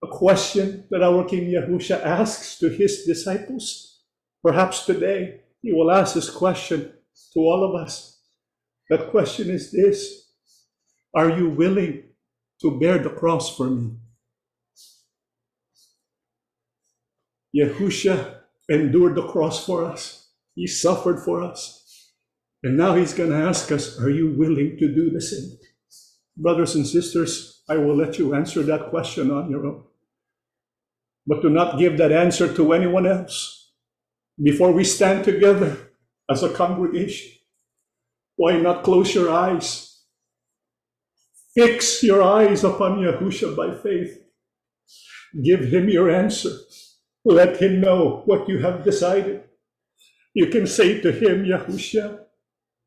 a 0.00 0.06
question 0.06 0.86
that 0.92 1.02
our 1.02 1.24
King 1.24 1.50
Yahusha 1.50 2.00
asks 2.04 2.56
to 2.60 2.68
his 2.68 3.02
disciples? 3.04 3.98
Perhaps 4.44 4.86
today 4.86 5.40
he 5.60 5.72
will 5.72 5.90
ask 5.90 6.14
this 6.14 6.30
question 6.30 6.92
to 7.34 7.40
all 7.40 7.64
of 7.64 7.74
us. 7.74 8.20
That 8.90 9.10
question 9.10 9.50
is 9.50 9.72
this 9.72 10.30
Are 11.12 11.30
you 11.30 11.50
willing 11.50 12.04
to 12.60 12.78
bear 12.78 12.98
the 12.98 13.10
cross 13.10 13.56
for 13.56 13.68
me? 13.68 13.96
Yahusha 17.56 18.40
endured 18.68 19.16
the 19.16 19.26
cross 19.28 19.64
for 19.64 19.84
us, 19.84 20.28
He 20.54 20.66
suffered 20.66 21.20
for 21.20 21.42
us. 21.42 22.12
And 22.62 22.76
now 22.76 22.94
He's 22.94 23.14
going 23.14 23.30
to 23.30 23.36
ask 23.36 23.72
us, 23.72 23.98
Are 24.00 24.10
you 24.10 24.34
willing 24.36 24.76
to 24.78 24.94
do 24.94 25.10
the 25.10 25.20
same? 25.20 25.58
Brothers 26.36 26.74
and 26.74 26.86
sisters, 26.86 27.62
I 27.68 27.76
will 27.76 27.96
let 27.96 28.18
you 28.18 28.34
answer 28.34 28.62
that 28.62 28.90
question 28.90 29.30
on 29.30 29.50
your 29.50 29.66
own. 29.66 29.84
But 31.26 31.42
do 31.42 31.50
not 31.50 31.78
give 31.78 31.98
that 31.98 32.12
answer 32.12 32.52
to 32.54 32.72
anyone 32.72 33.06
else 33.06 33.72
before 34.42 34.72
we 34.72 34.84
stand 34.84 35.24
together 35.24 35.76
as 36.30 36.42
a 36.42 36.48
congregation. 36.48 37.32
Why 38.36 38.56
not 38.56 38.84
close 38.84 39.14
your 39.14 39.30
eyes? 39.30 40.02
Fix 41.54 42.02
your 42.02 42.22
eyes 42.22 42.64
upon 42.64 43.00
Yahusha 43.00 43.56
by 43.56 43.74
faith. 43.82 44.18
Give 45.44 45.60
him 45.60 45.88
your 45.88 46.10
answer. 46.10 46.50
Let 47.24 47.60
him 47.60 47.80
know 47.80 48.22
what 48.24 48.48
you 48.48 48.58
have 48.58 48.84
decided. 48.84 49.44
You 50.34 50.46
can 50.46 50.66
say 50.66 51.00
to 51.00 51.12
him, 51.12 51.44
Yahusha, 51.44 52.20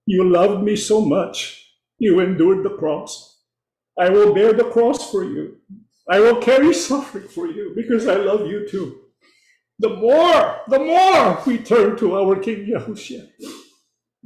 you 0.06 0.30
loved 0.30 0.64
me 0.64 0.76
so 0.76 1.02
much. 1.02 1.60
You 2.00 2.20
endured 2.20 2.64
the 2.64 2.76
cross. 2.78 3.42
I 3.98 4.10
will 4.10 4.34
bear 4.34 4.54
the 4.54 4.70
cross 4.72 5.12
for 5.12 5.24
you. 5.24 5.58
I 6.10 6.20
will 6.20 6.42
carry 6.42 6.74
suffering 6.74 7.28
for 7.28 7.48
you 7.48 7.74
because 7.76 8.08
I 8.08 8.16
love 8.16 8.48
you 8.48 8.68
too. 8.68 9.00
The 9.80 9.90
more, 9.90 10.62
the 10.68 10.80
more 10.80 11.42
we 11.46 11.58
turn 11.60 11.98
to 11.98 12.18
our 12.18 12.36
King 12.38 12.68
Yahushua, 12.68 13.28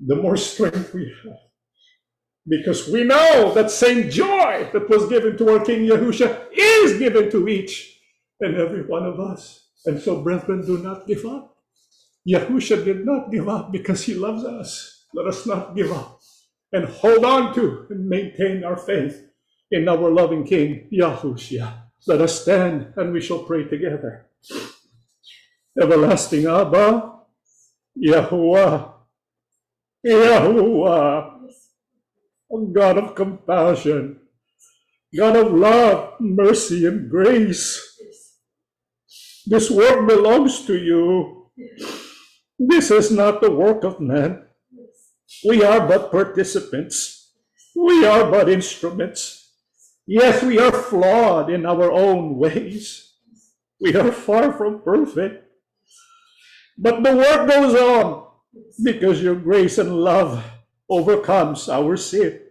the 0.05 0.15
more 0.15 0.37
strength 0.37 0.93
we 0.93 1.11
have. 1.23 1.37
Because 2.47 2.87
we 2.87 3.03
know 3.03 3.53
that 3.53 3.71
same 3.71 4.09
joy 4.09 4.69
that 4.71 4.89
was 4.89 5.09
given 5.09 5.37
to 5.37 5.49
our 5.49 5.65
King 5.65 5.85
Yahusha 5.85 6.47
is 6.53 6.97
given 6.97 7.29
to 7.31 7.47
each 7.47 7.99
and 8.39 8.55
every 8.55 8.83
one 8.85 9.05
of 9.05 9.19
us. 9.19 9.66
And 9.85 10.01
so, 10.01 10.21
brethren, 10.21 10.65
do 10.65 10.77
not 10.79 11.07
give 11.07 11.25
up. 11.25 11.57
Yahusha 12.27 12.83
did 12.85 13.05
not 13.05 13.31
give 13.31 13.49
up 13.49 13.71
because 13.71 14.03
he 14.03 14.15
loves 14.15 14.43
us. 14.45 15.05
Let 15.13 15.27
us 15.27 15.45
not 15.45 15.75
give 15.75 15.91
up. 15.91 16.11
and 16.73 16.85
hold 16.85 17.25
on 17.25 17.53
to 17.55 17.87
and 17.89 18.09
maintain 18.09 18.63
our 18.63 18.77
faith 18.77 19.27
in 19.71 19.87
our 19.89 20.11
loving 20.11 20.45
King, 20.45 20.89
Yahushua. 20.93 21.83
Let 22.07 22.21
us 22.21 22.41
stand 22.41 22.93
and 22.97 23.13
we 23.13 23.21
shall 23.21 23.43
pray 23.43 23.65
together. 23.65 24.27
Everlasting 25.81 26.47
Abba, 26.47 27.13
Yahuwah, 27.97 28.93
Yahuwah, 30.05 31.33
God 32.73 32.97
of 32.97 33.15
compassion, 33.15 34.19
God 35.17 35.35
of 35.37 35.53
love, 35.53 36.15
mercy, 36.19 36.85
and 36.87 37.09
grace. 37.09 37.86
This 39.49 39.71
work 39.71 40.05
belongs 40.07 40.65
to 40.65 40.77
you. 40.77 41.47
This 42.59 42.91
is 42.91 43.11
not 43.11 43.39
the 43.39 43.51
work 43.51 43.85
of 43.85 44.01
man. 44.01 44.43
We 45.47 45.63
are 45.63 45.87
but 45.87 46.11
participants. 46.11 47.31
We 47.73 48.05
are 48.05 48.29
but 48.29 48.49
instruments. 48.49 49.53
Yes, 50.05 50.43
we 50.43 50.59
are 50.59 50.71
flawed 50.71 51.49
in 51.49 51.65
our 51.65 51.91
own 51.91 52.37
ways. 52.37 53.13
We 53.79 53.95
are 53.95 54.11
far 54.11 54.51
from 54.51 54.81
perfect. 54.81 55.45
But 56.77 57.03
the 57.03 57.15
work 57.15 57.47
goes 57.47 57.75
on 57.75 58.27
because 58.83 59.21
your 59.21 59.35
grace 59.35 59.77
and 59.77 59.95
love 59.95 60.43
overcomes 60.89 61.69
our 61.69 61.95
sin. 61.95 62.41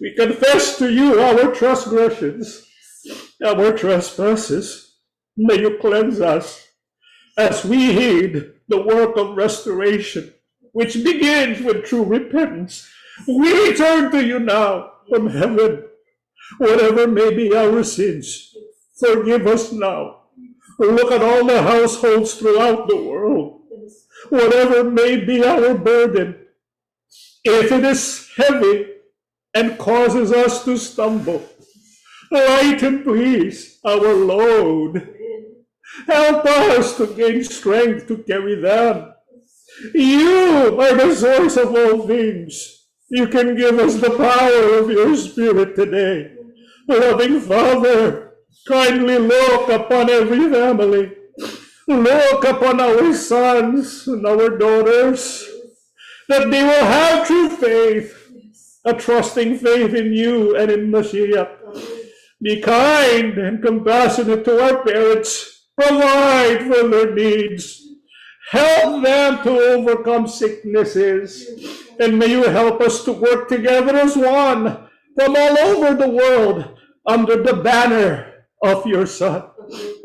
We 0.00 0.14
confess 0.14 0.78
to 0.78 0.90
you 0.92 1.20
our 1.20 1.54
transgressions, 1.54 2.66
our 3.44 3.76
trespasses. 3.76 4.93
May 5.36 5.60
you 5.60 5.78
cleanse 5.80 6.20
us 6.20 6.68
as 7.36 7.64
we 7.64 7.92
heed 7.92 8.52
the 8.68 8.80
work 8.80 9.16
of 9.16 9.36
restoration, 9.36 10.32
which 10.72 10.94
begins 11.02 11.60
with 11.60 11.84
true 11.84 12.04
repentance. 12.04 12.88
We 13.26 13.74
turn 13.74 14.12
to 14.12 14.24
you 14.24 14.38
now 14.38 14.92
from 15.08 15.28
heaven. 15.28 15.84
Whatever 16.58 17.08
may 17.08 17.34
be 17.34 17.56
our 17.56 17.82
sins, 17.82 18.54
forgive 18.98 19.46
us 19.46 19.72
now. 19.72 20.20
Look 20.78 21.10
at 21.10 21.22
all 21.22 21.44
the 21.44 21.62
households 21.62 22.34
throughout 22.34 22.88
the 22.88 22.96
world. 22.96 23.62
Whatever 24.28 24.84
may 24.84 25.24
be 25.24 25.44
our 25.44 25.74
burden, 25.74 26.46
if 27.44 27.72
it 27.72 27.84
is 27.84 28.30
heavy 28.36 28.86
and 29.52 29.78
causes 29.78 30.32
us 30.32 30.64
to 30.64 30.76
stumble, 30.76 31.44
lighten, 32.30 33.02
please, 33.02 33.78
our 33.84 34.14
load. 34.14 35.14
Help 36.06 36.44
us 36.46 36.96
to 36.96 37.06
gain 37.06 37.44
strength 37.44 38.06
to 38.08 38.18
carry 38.18 38.56
them. 38.60 39.12
You 39.94 40.78
are 40.80 40.94
the 40.94 41.14
source 41.14 41.56
of 41.56 41.74
all 41.74 42.06
things. 42.06 42.86
You 43.10 43.28
can 43.28 43.56
give 43.56 43.78
us 43.78 43.96
the 43.96 44.10
power 44.10 44.78
of 44.78 44.90
your 44.90 45.14
Spirit 45.16 45.76
today. 45.76 46.34
Loving 46.88 47.40
Father, 47.40 48.32
kindly 48.66 49.18
look 49.18 49.68
upon 49.68 50.10
every 50.10 50.50
family. 50.50 51.12
Look 51.86 52.44
upon 52.44 52.80
our 52.80 53.12
sons 53.12 54.08
and 54.08 54.26
our 54.26 54.56
daughters 54.56 55.46
that 56.28 56.50
they 56.50 56.62
will 56.62 56.84
have 56.84 57.26
true 57.26 57.50
faith, 57.50 58.30
a 58.84 58.94
trusting 58.94 59.58
faith 59.58 59.94
in 59.94 60.12
you 60.12 60.56
and 60.56 60.70
in 60.70 60.90
Mashiach. 60.90 61.50
Be 62.42 62.60
kind 62.60 63.38
and 63.38 63.62
compassionate 63.62 64.44
to 64.44 64.62
our 64.62 64.84
parents. 64.84 65.53
Provide 65.76 66.62
for 66.62 66.88
their 66.88 67.14
needs. 67.14 67.82
Help 68.50 69.02
them 69.02 69.42
to 69.42 69.50
overcome 69.50 70.28
sicknesses. 70.28 71.48
And 71.98 72.18
may 72.18 72.30
you 72.30 72.44
help 72.44 72.80
us 72.80 73.04
to 73.04 73.12
work 73.12 73.48
together 73.48 73.96
as 73.96 74.16
one 74.16 74.88
from 75.16 75.36
all 75.36 75.58
over 75.58 75.94
the 75.94 76.08
world 76.08 76.78
under 77.06 77.42
the 77.42 77.54
banner 77.54 78.44
of 78.62 78.86
your 78.86 79.06
Son, 79.06 79.44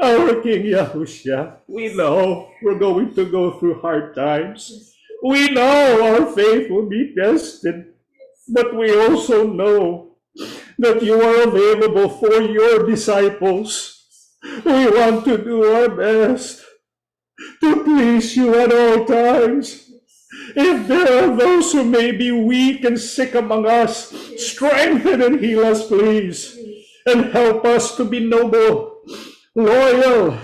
our 0.01 0.41
King 0.41 0.63
Yahushua. 0.63 1.57
We 1.67 1.93
know 1.95 2.49
we're 2.61 2.79
going 2.79 3.13
to 3.15 3.25
go 3.29 3.59
through 3.59 3.81
hard 3.81 4.15
times. 4.15 4.95
We 5.23 5.49
know 5.49 6.03
our 6.03 6.31
faith 6.33 6.69
will 6.69 6.87
be 6.87 7.13
tested, 7.15 7.93
but 8.47 8.75
we 8.75 8.95
also 8.95 9.47
know 9.47 10.15
that 10.77 11.03
you 11.03 11.21
are 11.21 11.43
available 11.43 12.09
for 12.09 12.41
your 12.41 12.85
disciples. 12.85 13.98
We 14.43 14.89
want 14.89 15.25
to 15.25 15.37
do 15.37 15.63
our 15.63 15.89
best 15.89 16.63
to 17.61 17.83
please 17.83 18.35
you 18.35 18.55
at 18.55 18.71
all 18.71 19.05
times. 19.05 19.91
If 20.55 20.87
there 20.87 21.23
are 21.23 21.35
those 21.35 21.71
who 21.71 21.83
may 21.83 22.11
be 22.11 22.31
weak 22.31 22.83
and 22.83 22.99
sick 22.99 23.35
among 23.35 23.65
us, 23.65 24.13
strengthen 24.37 25.21
and 25.21 25.39
heal 25.39 25.65
us, 25.65 25.87
please, 25.87 26.57
and 27.05 27.31
help 27.31 27.65
us 27.65 27.95
to 27.97 28.05
be 28.05 28.19
noble, 28.19 29.01
loyal, 29.55 30.37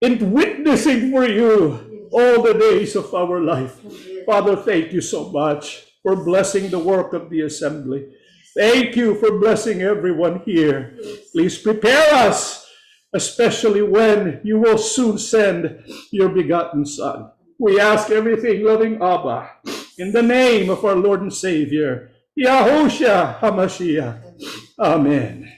in 0.00 0.32
witnessing 0.32 1.10
for 1.10 1.26
you 1.26 2.08
all 2.12 2.42
the 2.42 2.54
days 2.54 2.96
of 2.96 3.14
our 3.14 3.40
life. 3.40 3.80
Father, 4.26 4.56
thank 4.56 4.92
you 4.92 5.00
so 5.00 5.30
much 5.30 5.86
for 6.02 6.16
blessing 6.16 6.70
the 6.70 6.78
work 6.78 7.12
of 7.12 7.30
the 7.30 7.42
assembly. 7.42 8.08
Thank 8.56 8.96
you 8.96 9.14
for 9.14 9.38
blessing 9.38 9.82
everyone 9.82 10.40
here. 10.40 10.96
Please 11.32 11.58
prepare 11.58 12.12
us, 12.14 12.59
especially 13.12 13.82
when 13.82 14.40
you 14.44 14.58
will 14.58 14.78
soon 14.78 15.18
send 15.18 15.82
your 16.10 16.28
begotten 16.28 16.84
Son. 16.86 17.30
We 17.58 17.78
ask 17.78 18.10
everything, 18.10 18.64
loving 18.64 18.96
Abba, 19.02 19.50
in 19.98 20.12
the 20.12 20.22
name 20.22 20.70
of 20.70 20.84
our 20.84 20.96
Lord 20.96 21.20
and 21.20 21.32
Savior, 21.32 22.10
Yahushua 22.38 23.38
HaMashiach. 23.40 24.22
Amen. 24.78 25.52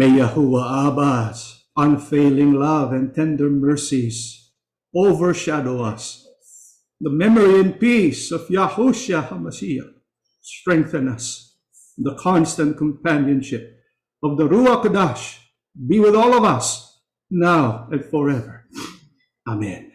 May 0.00 0.12
Yahuwah 0.12 0.88
Abba's 0.88 1.66
unfailing 1.76 2.54
love 2.54 2.94
and 2.94 3.14
tender 3.14 3.50
mercies 3.50 4.50
overshadow 4.96 5.82
us. 5.82 6.26
The 7.02 7.10
memory 7.10 7.60
and 7.60 7.78
peace 7.78 8.32
of 8.32 8.48
Yahushua 8.48 9.28
HaMashiach 9.28 9.92
strengthen 10.40 11.06
us. 11.06 11.54
The 11.98 12.14
constant 12.14 12.78
companionship 12.78 13.76
of 14.22 14.38
the 14.38 14.48
Ruach 14.48 14.84
Kodash 14.84 15.36
be 15.86 16.00
with 16.00 16.14
all 16.14 16.32
of 16.32 16.44
us 16.44 17.02
now 17.30 17.86
and 17.92 18.02
forever. 18.02 18.64
Amen. 19.46 19.89